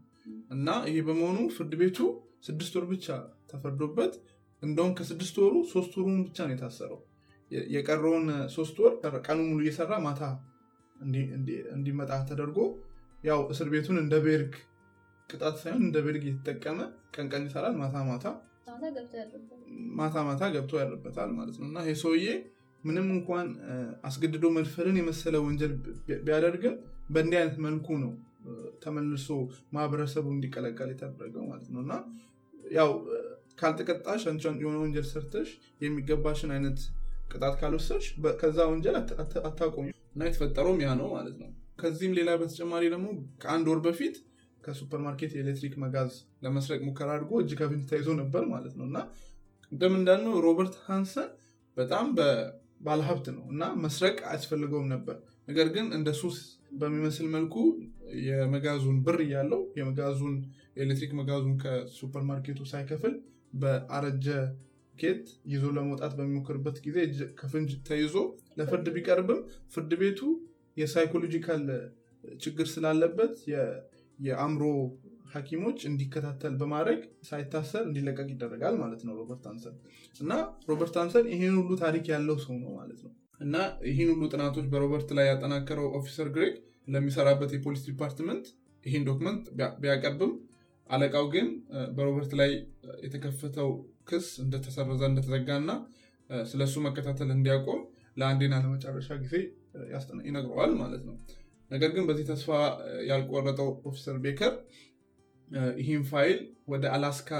[0.50, 1.98] እና ይሄ በመሆኑ ፍርድ ቤቱ
[2.46, 3.06] ስድስት ወር ብቻ
[3.50, 4.14] ተፈርዶበት
[4.62, 7.00] እንደውም ከስድስት ወሩ ሶስት ወሩን ብቻ ነው የታሰረው።
[7.70, 8.92] የቀረውን ሶስት ወር
[9.26, 10.22] ቀኑ ሙሉ እየሰራ ማታ
[11.75, 12.59] እንዲመጣ ተደርጎ
[13.25, 14.55] ያው እስር ቤቱን እንደ ቤርግ
[15.31, 16.81] ቅጣት ሳይሆን እንደ ቤርግ እየተጠቀመ
[17.14, 18.27] ቀን ቀን ይሰራል። ማታ ማታ
[19.99, 22.27] ማታ ማታ ገብቶ ያለበታል ማለት ነው። እና ይህ ሰውዬ
[22.85, 23.47] ምንም እንኳን
[24.09, 25.73] አስገድዶ መድፈርን የመሰለ ወንጀል
[26.27, 26.75] ቢያደርግም
[27.11, 28.12] በእንዲህ አይነት መልኩ ነው
[28.83, 29.29] ተመልሶ
[29.75, 31.93] ማህበረሰቡ እንዲቀላቀል የተደረገው ማለት ነው። እና
[32.75, 32.90] ያው
[33.61, 35.51] ካልተቀጣሽ አንቺ የሆነ ወንጀል ሰርተሽ
[35.85, 36.79] የሚገባሽን አይነት
[37.31, 38.07] ቅጣት ካልወሰድሽ
[38.40, 38.97] ከዛ ወንጀል
[39.49, 41.50] አታቆሚ እና የተፈጠረውም ያ ነው ማለት ነው።
[41.81, 43.07] ከዚህም ሌላ በተጨማሪ ደግሞ
[43.42, 44.16] ከአንድ ወር በፊት
[44.62, 46.12] ከሱፐርማርኬት የኤሌክትሪክ መጋዝ
[46.44, 48.98] ለመስረቅ ሙከራ አድርጎ እጅ ከፍንጅ ተይዞ ነበር ማለት ነው። እና
[49.72, 51.31] ቅድም እንዳልነው ሮበርት ሃንሰን
[51.77, 52.07] በጣም
[52.87, 55.16] ባለሀብት ነው እና መስረቅ አያስፈልገውም ነበር።
[55.48, 56.37] ነገር ግን እንደ ሱስ
[56.72, 57.55] በሚመስል መልኩ
[58.27, 60.35] የመጋዙን ብር እያለው የመጋዙን
[60.77, 63.14] የኤሌክትሪክ መጋዙን ከሱፐርማርኬቱ ሳይከፍል
[63.55, 64.27] በአረጀ
[64.98, 66.98] ጃኬት ይዞ ለመውጣት በሚሞክርበት ጊዜ
[67.40, 68.14] ከፍንጅ ተይዞ
[68.59, 69.40] ለፍርድ ቢቀርብም
[69.74, 70.20] ፍርድ ቤቱ
[70.77, 71.64] የ psychological
[72.38, 73.35] ችግር ስላለበት
[74.18, 74.62] የአእምሮ
[75.35, 79.77] ሐኪሞች እንዲከታተል በማድረግ ሳይታሰር እንዲለቀቅ ይደረጋል ማለት ነው ሮበርት ሃንሰን።
[80.20, 80.33] እና
[80.68, 83.57] ሮበርት ሃንሰን ይህን ሁሉ ታሪክ ያለው ሰው ነው ማለት ነው። እና
[83.88, 86.54] ይህን ሁሉ ጥናቶች በሮበርት ላይ ያጠናከረው officer ግሬግ
[86.88, 88.46] ለሚሰራበት የፖሊስ department
[88.85, 89.44] ይህን document
[89.83, 90.33] ቢያቀርብም
[90.90, 91.46] አለቃው ግን
[91.96, 92.50] በሮበርት ላይ
[93.04, 93.70] የተከፈተው
[94.07, 95.71] ክስ እንደተሰረዘ እንደተዘጋ እና
[96.47, 97.81] ስለሱ መከታተል እንዲያቆም
[98.17, 99.35] ለአንዴና ለመጨረሻ ጊዜ
[100.29, 101.17] ይነግረዋል ማለት ነው።
[101.71, 102.49] ነገር ግን በዚህ ተስፋ
[103.09, 104.53] ያልቆረጠው officer ቤከር
[105.81, 106.38] ይህን ፋይል
[106.73, 107.31] ወደ አላስካ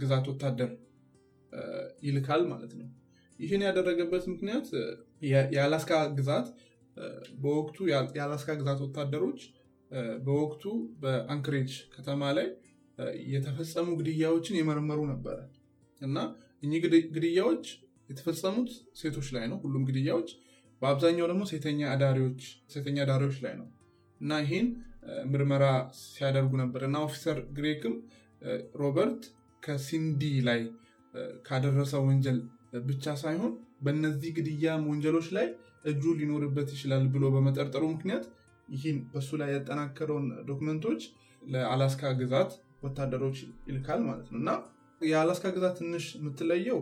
[0.00, 0.70] ግዛት ወታደር
[2.06, 2.88] ይልካል ማለት ነው።
[3.38, 4.66] ይህን ያደረገበት ምክንያት
[5.54, 6.48] የአላስካ ግዛት
[7.42, 7.78] በወቅቱ
[8.16, 9.40] የአላስካ ግዛት ወታደሮች
[10.26, 10.64] በወቅቱ
[11.02, 12.48] በአንክሬጅ ከተማ ላይ
[13.30, 15.38] የተፈጸሙ ግድያዎችን የመረመሩ ነበረ
[16.00, 16.16] እና
[16.62, 16.80] እኚህ
[17.14, 17.64] ግድያዎች
[18.10, 20.30] የተፈጸሙት ሴቶች ላይ ነው። ሁሉም ግድያዎች
[20.82, 22.40] በአብዛኛው ደግሞ ሴተኛ አዳሪዎች
[22.74, 23.66] ሴተኛ አዳሪዎች ላይ ነው።
[24.20, 24.68] እና ይህን
[25.32, 25.64] ምርመራ
[26.06, 27.94] ሲያደርጉ ነበር እና officer ግሬግም
[28.80, 29.22] ሮበርት
[29.62, 30.60] ከሲንዲ ላይ
[31.46, 32.38] ካደረሰው ወንጀል
[32.88, 33.52] ብቻ ሳይሆን
[33.84, 35.46] በእነዚህ ግድያ ወንጀሎች ላይ
[35.90, 38.24] እጁ ሊኖርበት ይችላል ብሎ በመጠርጠሩ ምክንያት
[38.68, 41.02] ይህን በሱ ላይ ያጠናከረውን document ኦች
[41.42, 42.50] ለአላስካ ግዛት
[42.84, 44.50] ወታደሮች ይልካል ማለት ነው እና
[45.00, 46.80] የአላስካ ግዛት ትንሽ የምትለየው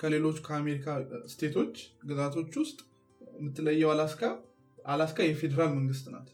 [0.00, 0.86] ከሌሎች ከአሜሪካ
[1.32, 1.74] ስቴቶች
[2.08, 2.78] ግዛቶች ውስጥ
[3.20, 4.22] የምትለየው አላስካ
[4.86, 6.28] አላስካ የፌዴራል መንግስት ናት።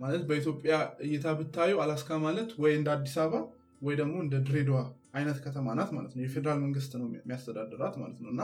[0.00, 0.72] ማለት በኢትዮጵያ
[1.06, 3.38] እይታ ብታዩ አላስካ ማለት ወይ እንደ አዲስ አበባ
[3.82, 4.80] ወይ ደግሞ እንደ ድሬዳዋ
[5.14, 8.42] አይነት ከተማ ናት ማለት ነው። የፌዴራል መንግስት ነው የሚያስተዳድራት ማለት ነው። እና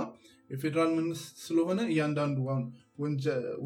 [0.50, 2.38] የፌዴራል መንግስት ስለሆነ እያንዳንዱ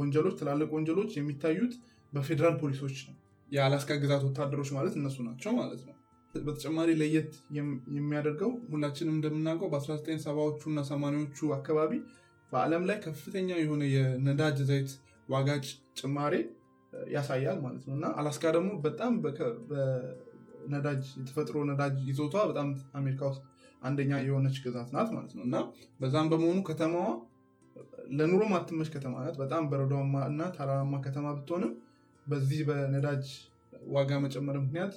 [0.01, 1.75] ወንጀሎች ትላልቅ ወንጀሎች የሚታዩት
[2.13, 3.17] በፌዴራል ፖሊሶች ነው።
[3.49, 5.95] የአላስካ ግዛት ወታደሮች ማለት እነሱ ናቸው ማለት ነው
[6.35, 7.31] በተጨማሪ ለየት
[7.97, 11.93] የሚያደርገው ሁላችንም እንደምናውቀው በ1970ዎቹ እና ሰማኒዎቹ አካባቢ
[12.53, 14.91] በአለም ላይ ከፍተኛ የሆነ የነዳጅ ዘይት
[15.29, 15.49] ዋጋ
[16.01, 16.35] ጭማሬ
[17.11, 19.13] ያሳያል ማለት ነው። እና አላስካ ደግሞ በጣም
[19.71, 22.69] በነዳጅ የተፈጥሮ ነዳጅ ይዞቷ በጣም
[23.01, 23.43] አሜሪካ ውስጥ
[23.83, 25.57] አንደኛ የሆነች ግዛት ናት ማለት ነው። እና
[26.01, 27.09] በዛም በመሆኑ ከተማዋ
[28.11, 31.73] ለኑሮ ማትመች ከተማ ናት። በጣም በረዷማ እና ተራራማ ከተማ ብትሆንም
[32.27, 33.27] በዚህ በነዳጅ
[33.91, 34.95] ዋጋ መጨመር ምክንያት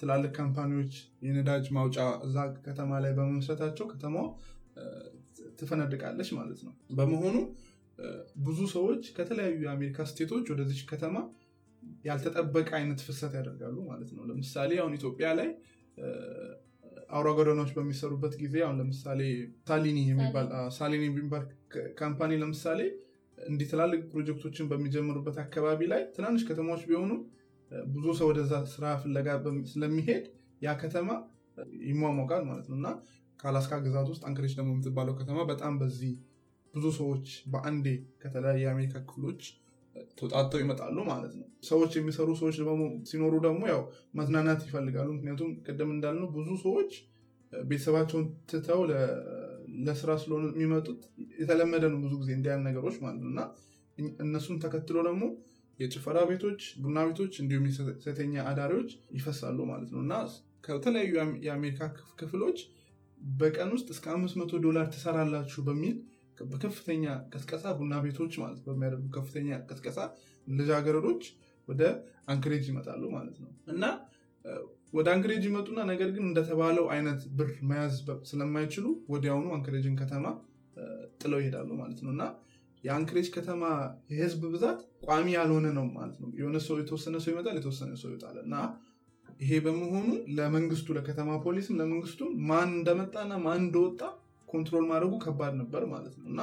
[0.00, 0.92] ትላልቅ company ዎች
[1.26, 4.26] የነዳጅ ማውጫ እዛ ከተማ ላይ በመመስረታቸው ከተማዋ
[5.60, 7.36] ትፈነድቃለች ማለት ነው። በመሆኑ
[8.44, 11.16] ብዙ ሰዎች ከተለያዩ የአሜሪካ state ኦች ወደዚች ከተማ
[12.04, 15.48] ያልተጠበቀ አይነት ፍሰት ያደርጋሉ ማለት ነው። ለምሳሌ አሁን ኢትዮጵያ ላይ
[17.10, 19.20] አውራ ጎዳናዎች በሚሰሩበት ጊዜ አሁን ለምሳሌ
[19.68, 19.98] ሳሊኒ
[21.08, 21.44] የሚባል
[22.00, 22.80] company ለምሳሌ
[23.38, 27.10] እንዲህ ትላልቅ ፕሮጀክቶችን በሚጀምሩበት አካባቢ ላይ ትናንሽ ከተማዎች ቢሆኑ
[27.92, 29.28] ብዙ ሰው ወደዛ ስራ ፍለጋ
[29.72, 30.24] ስለሚሄድ
[30.62, 31.08] ያ ከተማ
[31.86, 32.88] ይሟሟቃል ማለት ነው። እና
[33.40, 36.14] ከአላስካ ግዛት ውስጥ አንክሬጅ ደግሞ የምትባለው ከተማ በጣም በዚህ
[36.74, 37.86] ብዙ ሰዎች በአንዴ
[38.22, 39.42] ከተለያየ የአሜሪካ ክፍሎች
[40.18, 42.56] ተውጣጥተው ይመጣሉ ማለት ነው። ሰዎች የሚሰሩ ሰዎች
[43.10, 43.80] ሲኖሩ ደግሞ ያው
[44.14, 46.92] መዝናናት ይፈልጋሉ። ምክንያቱም ቅድም እንዳልነው ብዙ ሰዎች
[47.52, 48.80] ቤተሰባቸውን ትተው
[49.86, 51.00] ለስራ ስለሆነ የሚመጡት
[51.40, 53.40] የተለመደ ነው ብዙ ጊዜ እንዲያን ነገሮች ማለት ነው። እና
[54.24, 55.24] እነሱን ተከትሎ ደግሞ
[55.78, 57.66] የጭፈራ ቤቶች ቡና ቤቶች እንዲሁም
[58.04, 60.14] ሴተኛ አዳሪዎች ይፈሳሉ ማለት ነው። እና
[60.66, 61.12] ከተለያዩ
[61.46, 61.80] የአሜሪካ
[62.20, 62.58] ክፍሎች
[63.38, 65.96] በቀን ውስጥ እስከ 500 ዶላር ትሰራላችሁ በሚል
[66.46, 69.98] በከፍተኛ ቀስቀሳ ቡና ቤቶች ማለት በሚያደርጉ ከፍተኛ ቀስቀሳ
[70.46, 71.22] ልጃገረዶች
[71.68, 71.82] ወደ
[72.28, 73.84] አንክሬጅ ይመጣሉ ማለት ነው። እና
[74.92, 77.96] ወደ አንክሬጅ ይመጡና ነገር ግን እንደተባለው አይነት ብር መያዝ
[78.30, 80.26] ስለማይችሉ ወዲያውኑ አንክሬጅን ከተማ
[81.20, 82.22] ጥለው ይሄዳሉ ማለት ነው። እና
[82.84, 83.62] የአንክሬጅ ከተማ
[84.12, 88.36] የህዝብ ብዛት ቋሚ ያልሆነ ነው ማለት ነው። የሆነ ሰው የተወሰነ ሰው ይመጣል የተወሰነ ሰው ይወጣል
[88.44, 88.54] እና
[89.40, 94.00] ይሄ በመሆኑ ለመንግስቱ ለከተማ ፖሊስም ለመንግስቱም ማን እንደመጣና ማን እንደወጣ
[94.48, 96.40] control ማድረጉ ከባድ ነበር ማለት ነው። እና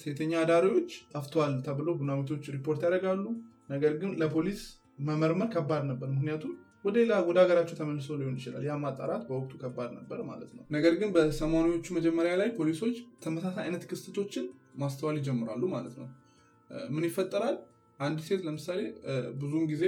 [0.00, 3.24] ሴተኛ አዳሪዎች ጠፍተዋል ተብሎ ቡና ቤቶች ሪፖርት ያደርጋሉ።
[3.68, 4.62] ነገር ግን ለፖሊስ
[5.00, 6.52] መመርመር ከባድ ነበር። ምክንያቱም
[6.84, 10.92] ወደ ሌላ ወደ ሀገራቸው ተመልሶ ሊሆን ይችላል። ያ ማጣራት በወቅቱ ከባድ ነበር ማለት ነው። ነገር
[11.00, 14.46] ግን በሰሞኖቹ መጀመሪያ ላይ ፖሊሶች ተመሳሳይ አይነት ክስተቶችን
[14.82, 16.08] ማስተዋል ይጀምራሉ ማለት ነው።
[16.90, 17.56] ምን ይፈጠራል?
[18.00, 18.80] አንድ ሴት ለምሳሌ
[19.40, 19.84] ብዙውን ጊዜ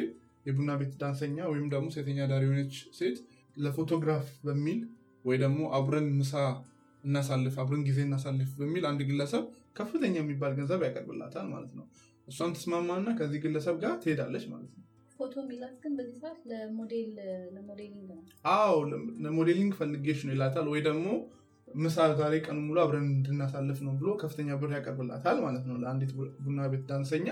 [0.47, 3.19] የቡና ቤት ዳንሰኛ ወይም ደግሞ ሴተኛ ዳሪ የሆነች ሴት
[3.57, 4.81] ለፎቶግራፍ በሚል
[5.25, 6.35] ወይ ደግሞ አብረን ምሳ
[7.05, 9.45] እናሳልፍ አብረን ጊዜ እናሳልፍ በሚል አንድ ግለሰብ
[9.79, 11.85] ከፍተኛ የሚባል ገንዘብ ያቀርብላታል ማለት ነው።
[12.29, 14.85] እሷም ትስማማና ከዚህ ግለሰብ ጋር ትሄዳለች ማለት ነው
[15.21, 18.19] ፎቶ ሚላት ግን በዚህ ሰዓት ለ modeling ነው?
[18.55, 18.75] አዎ
[19.25, 21.07] ለ modeling ፈልጌሽ ነው ይላታል። ወይ ደግሞ
[21.69, 26.13] ምሳ ዛሬ ቀኑ ሙሉ አብረን እንድናሳልፍ ነው ብሎ ከፍተኛ ብር ያቀርብላታል ማለት ነው። ለአንዲት
[26.45, 27.27] ቡና ቤት ዳንሰኛ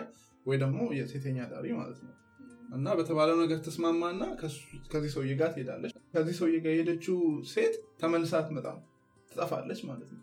[0.47, 2.13] ወይ ደግሞ የሴተኛ አዳሪ ማለት ነው።
[2.75, 4.23] እና በተባለው ነገር ተስማማና
[4.93, 7.19] ከዚህ ሰውዬ ጋር ትሄዳለች። ከዚህ ሰውዬ ጋር የሄደችው
[7.53, 8.79] ሴት ተመልሳ አትመጣም፣
[9.33, 10.23] ትጠፋለች ማለት ነው።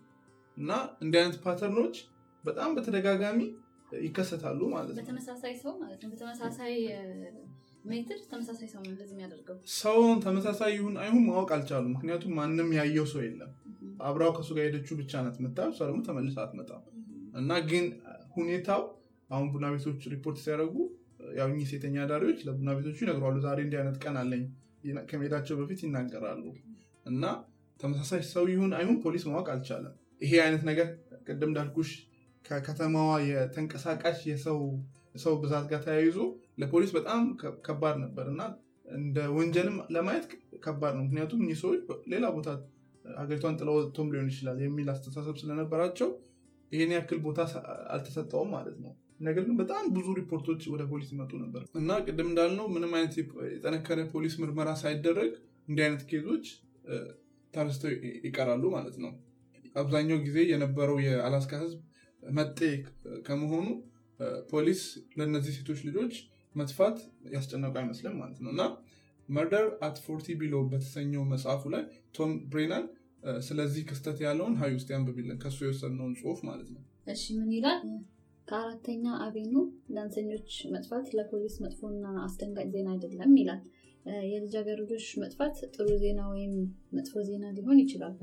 [0.56, 0.70] እና
[1.02, 1.96] እንዲህ አይነት ፓተርኖች
[2.44, 3.40] በጣም በተደጋጋሚ
[4.02, 6.74] ይከሰታሉ ማለት ነው። በተመሳሳይ ሰው ማለት ነው። በተመሳሳይ
[7.84, 13.06] ሜትር ተመሳሳይ ሰው ነው እንደዚህ የሚያደርገው። ሰውን ተመሳሳይ ይሁን አይሁን ማወቅ አልቻሉም። ምክንያቱም ማንም ያየው
[13.12, 13.52] ሰው የለም።
[14.00, 16.82] አብራው ከሱ ጋር የሄደችው ብቻ ናት የምታየው። እሷ ደግሞ ተመልሳ አትመጣም
[17.34, 17.84] እና ግን
[18.36, 18.82] ሁኔታው
[19.30, 20.74] አሁን ቡና ቤቶች ሪፖርት ሲያደርጉ
[21.36, 24.42] ያው እኚህ ሴተኛ አዳሪዎች ለቡና ቤቶቹ ይነግሯሉ። ዛሬ እንዲህ አይነት ቀን አለኝ
[25.10, 26.44] ከመሄዳቸው በፊት ይናገራሉ።
[27.06, 27.24] እና
[27.80, 30.88] ተመሳሳይ ሰው ይሁን አይሁን ፖሊስ ማወቅ አልቻለም። ይሄ አይነት ነገር
[31.26, 31.90] ቅድም እንዳልኩሽ
[32.46, 34.58] ከከተማዋ የተንቀሳቃሽ የሰው
[35.42, 36.18] ብዛት ጋር ተያይዞ
[36.60, 37.22] ለፖሊስ በጣም
[37.66, 38.42] ከባድ ነበር እና
[38.96, 40.26] እንደ ወንጀልም ለማየት
[40.64, 41.80] ከባድ ነው። ምክንያቱም እኚህ ሰዎች
[42.12, 42.48] ሌላ ቦታ
[43.04, 46.08] ሀገሪቷን ጥለው ወጥቶም ሊሆን ይችላል የሚል አስተሳሰብ ስለነበራቸው
[46.72, 47.40] ይህን ያክል ቦታ
[47.94, 52.66] አልተሰጠውም ማለት ነው። ነገር ግን በጣም ብዙ ሪፖርቶች ወደ ፖሊስ ይመጡ ነበር እና ቅድም እንዳልነው
[52.74, 53.14] ምንም አይነት
[53.50, 55.30] የጠነከረ ፖሊስ ምርመራ ሳይደረግ
[55.68, 56.46] እንዲህ አይነት case ኦች
[57.54, 57.92] ተረስተው
[58.26, 59.12] ይቀራሉ ማለት ነው።
[59.76, 61.80] አብዛኛው ጊዜ የነበረው የአላስካ ሕዝብ
[62.34, 62.58] መጤ
[63.26, 63.66] ከመሆኑ
[64.50, 64.82] ፖሊስ
[65.18, 66.14] ለእነዚህ ሴቶች ልጆች
[66.54, 66.98] መጥፋት
[67.34, 68.62] ያስጨነቁ አይመስልም ማለት ነው እና
[69.28, 71.82] Murder at Forty Below በተሰኘው መጽሐፉ ላይ
[72.16, 72.84] ቶም ብሬናን
[73.42, 76.82] ስለዚህ ክስተት ያለውን ሀይ ውስጥ ያንብብልን ከሱ የወሰድነውን ጽሁፍ ማለት ነው።
[77.14, 77.80] እሺ ምን ይላል?
[78.48, 79.54] ከአራተኛ avenue
[79.96, 83.62] ዳንሰኞች መጥፋት ለፖሊስ መጥፎና አስደንጋጭ ዜና አይደለም ይላል።
[84.26, 86.52] የልጃገረዶች መጥፋት ጥሩ ዜና ወይም
[86.92, 88.14] መጥፎ ዜና ሊሆን ይችላል።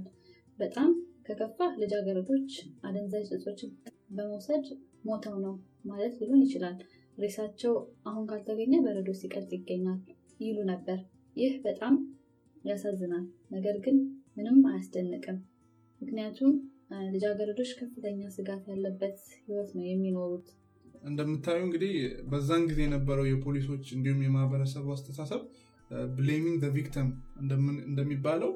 [0.59, 0.91] በጣም
[1.25, 2.51] ከከፋ ልጃገረዶች
[2.87, 3.71] አደንዛዥ እጾችን
[4.15, 4.65] በመውሰድ
[5.07, 5.53] ሞተው ነው
[5.85, 6.75] ማለት ሊሆን ይችላል።
[7.17, 7.73] ሬሳቸው
[8.05, 9.99] አሁን ካልተገኘ በረዶ ሲቀልጥ ይገኛል
[10.39, 10.99] ይሉ ነበር።
[11.35, 11.95] ይህ በጣም
[12.63, 13.97] ያሳዝናል፣ ነገር ግን
[14.37, 15.37] ምንም አያስደንቅም።
[16.01, 16.53] ምክንያቱም
[17.13, 20.47] ልጃገረዶች ከፍተኛ ስጋት ያለበት ህይወት ነው የሚኖሩት።
[21.03, 21.93] እንደምታዩ እንግዲህ
[22.31, 25.41] በዛን ጊዜ የነበረው የፖሊሶች እንዲሁም የማህበረሰቡ አስተሳሰብ
[26.15, 27.09] ብሌሚንግ ቪክተም
[27.87, 28.51] እንደሚባለው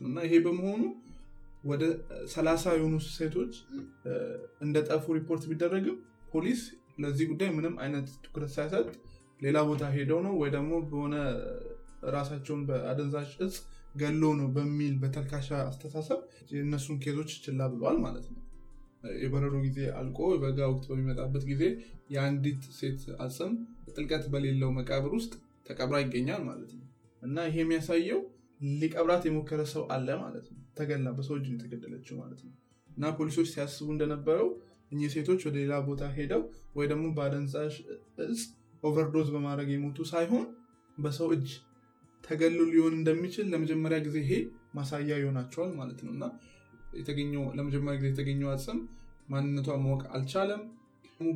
[0.00, 0.82] እና ይሄ በመሆኑ
[1.64, 1.82] ወደ
[2.32, 3.52] ሰላሳ የሆኑ ሴቶች
[4.64, 5.96] እንደጠፉ ሪፖርት ቢደረግም
[6.32, 6.60] ፖሊስ
[7.02, 8.86] ለዚህ ጉዳይ ምንም አይነት ትኩረት ሳይሰጥ
[9.40, 11.14] ሌላ ቦታ ሄደው ነው ወይ ደግሞ በሆነ
[12.14, 13.56] ራሳቸውን በአደንዛዥ እጽ
[13.94, 16.20] ገሎ ነው በሚል በተልካሻ አስተሳሰብ
[16.52, 18.40] የእነሱን case ኦች ችላ ብለዋል ማለት ነው።
[19.16, 21.62] የበረዶ ጊዜ አልቆ የበጋ ወቅት በሚመጣበት ጊዜ
[22.14, 23.52] የአንዲት ሴት አጽም
[23.92, 25.32] ጥልቀት በሌለው መቃብር ውስጥ
[25.66, 26.84] ተቀብራ ይገኛል ማለት ነው
[27.22, 28.20] እና ይሄ የሚያሳየው
[28.76, 32.52] ሊቀብራት የሞከረ ሰው አለ ማለት ነው። ተገላ በሰው እጅ የተገደለችው ማለት ነው
[32.90, 34.48] እና ፖሊሶች ሲያስቡ እንደነበረው
[34.92, 36.42] እኚህ ሴቶች ወደ ሌላ ቦታ ሄደው
[36.76, 37.74] ወይ ደግሞ በአደንዛዥ
[38.26, 38.42] እጽ
[38.82, 40.44] overdose በማድረግ የሞቱ ሳይሆን
[40.98, 41.48] በሰው እጅ
[42.24, 44.32] ተገሉ ሊሆን እንደሚችል ለመጀመሪያ ጊዜ ይሄ
[44.76, 46.24] ማሳያ ይሆናቸዋል ማለት ነው እና
[47.58, 48.78] ለመጀመሪያ ጊዜ የተገኘው አጽም
[49.28, 50.62] ማንነቷ ማወቅ አልቻለም።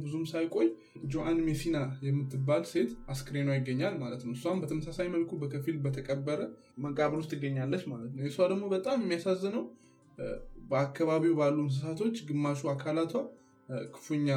[0.01, 0.69] ብዙም ሳይቆይ
[1.13, 6.41] ጆአን ሜሲና የምትባል ሴት አስክሬኗ ይገኛል ማለት ነው። እሷም በተመሳሳይ መልኩ በከፊል በተቀበረ
[6.85, 9.65] መቃብር ውስጥ ትገኛለች ማለት ነው። የእሷ ደግሞ በጣም የሚያሳዝነው
[10.71, 13.13] በአካባቢው ባሉ እንስሳቶች ግማሹ አካላቷ
[13.95, 14.29] ክፉኛ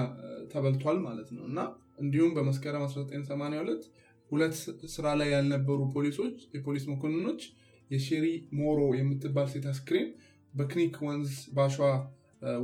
[0.51, 1.59] ተበልቷል ማለት ነው እና
[1.99, 3.85] እንዲሁም በመስከረም 1982
[4.29, 4.55] ሁለት
[4.93, 7.41] ስራ ላይ ያልነበሩ ፖሊሶች የፖሊስ መኮንኖች
[7.89, 8.25] የሼሪ
[8.59, 10.07] ሞሮ የምትባል ሴት አስክሬን
[10.53, 11.89] በክኒክ ወንዝ ባሸዋ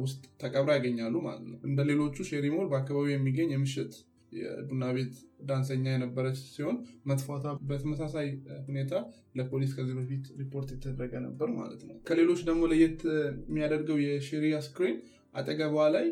[0.02, 3.94] ውስጥ ተቀብራ ያገኛሉ ማለት ነው። እንደ ሌሎቹ ሼሪ ሞር በአካባቢው የሚገኝ የምሽት
[4.32, 5.14] የቡና ቤት
[5.48, 6.76] ዳንሰኛ የነበረች ሲሆን
[7.10, 8.28] መጥፋቷ በተመሳሳይ
[8.68, 8.92] ሁኔታ
[9.38, 13.00] ለፖሊስ ከዚህ በፊት ሪፖርት የተደረገ ነበር ማለት ነው። ከሌሎች ደግሞ ለየት
[13.48, 14.98] የሚያደርገው የሼሪ አስክሬን
[15.36, 16.08] አጠገቧ ላይ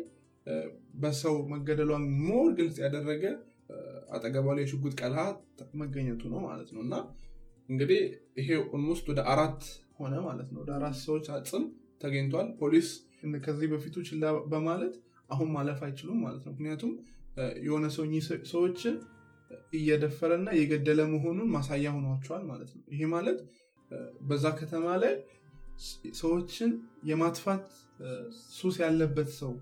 [1.02, 3.24] በሰው መገደሏን more ግልጽ ያደረገ
[4.10, 5.22] አጠገቧ ላይ የሽጉጥ ቀለሃ
[5.80, 6.94] መገኘቱ ነው ማለት ነው እና
[7.68, 8.00] እንግዲህ
[8.40, 9.62] ይሄ almost ወደ አራት
[9.98, 11.64] ሆነ ማለት ነው። ወደ አራት ሰዎች አጽም
[12.02, 12.88] ተገኝቷል። ፖሊስ
[13.42, 14.94] ከዚህ በፊቱ ችላ በማለት
[15.30, 16.92] አሁን ማለፍ አይችሉም ማለት ነው። ምክንያቱም
[17.64, 18.04] የሆነ ሰው
[18.50, 18.94] ሰዎችን
[19.78, 23.38] እየደፈረና እየገደለ መሆኑን ማሳያ ሆኗቸዋል ማለት ነው። ይሄ ማለት
[24.20, 25.14] በዛ ከተማ ላይ
[26.18, 26.70] ሰዎችን
[27.10, 27.66] የማጥፋት
[28.52, 29.52] ሱስ ያለበት ሰው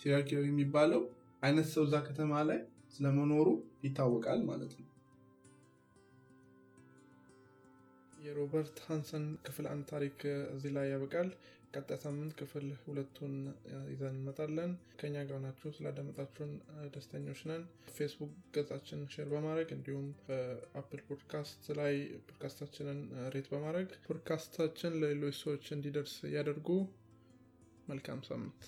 [0.00, 1.02] serial killer የሚባለው
[1.42, 2.60] አይነት ሰው እዛ ከተማ ላይ
[2.94, 3.46] ስለመኖሩ
[3.84, 4.88] ይታወቃል ማለት ነው።
[8.24, 10.18] የሮበርት ሃንሰን ክፍል አንድ ታሪክ
[10.54, 11.28] እዚህ ላይ ያበቃል።
[11.74, 13.34] ቀጣይ ሳምንት ክፍል ሁለቱን
[13.90, 14.70] ይዘን እንመጣለን።
[15.00, 16.52] ከኛ ጋር ናችሁ ስላዳመጣችሁን
[16.94, 17.64] ደስተኞች ነን።
[17.96, 21.94] ፌስቡክ ገጻችን share በማድረግ እንዲሁም በአፕል ፖድካስት ላይ
[22.26, 23.00] ፖድካስታችንን
[23.34, 26.68] ሬት በማድረግ ፖድካስታችን ለሌሎች ሰዎች እንዲደርስ ያደርጉ።
[27.88, 28.62] መልካም ሳምንት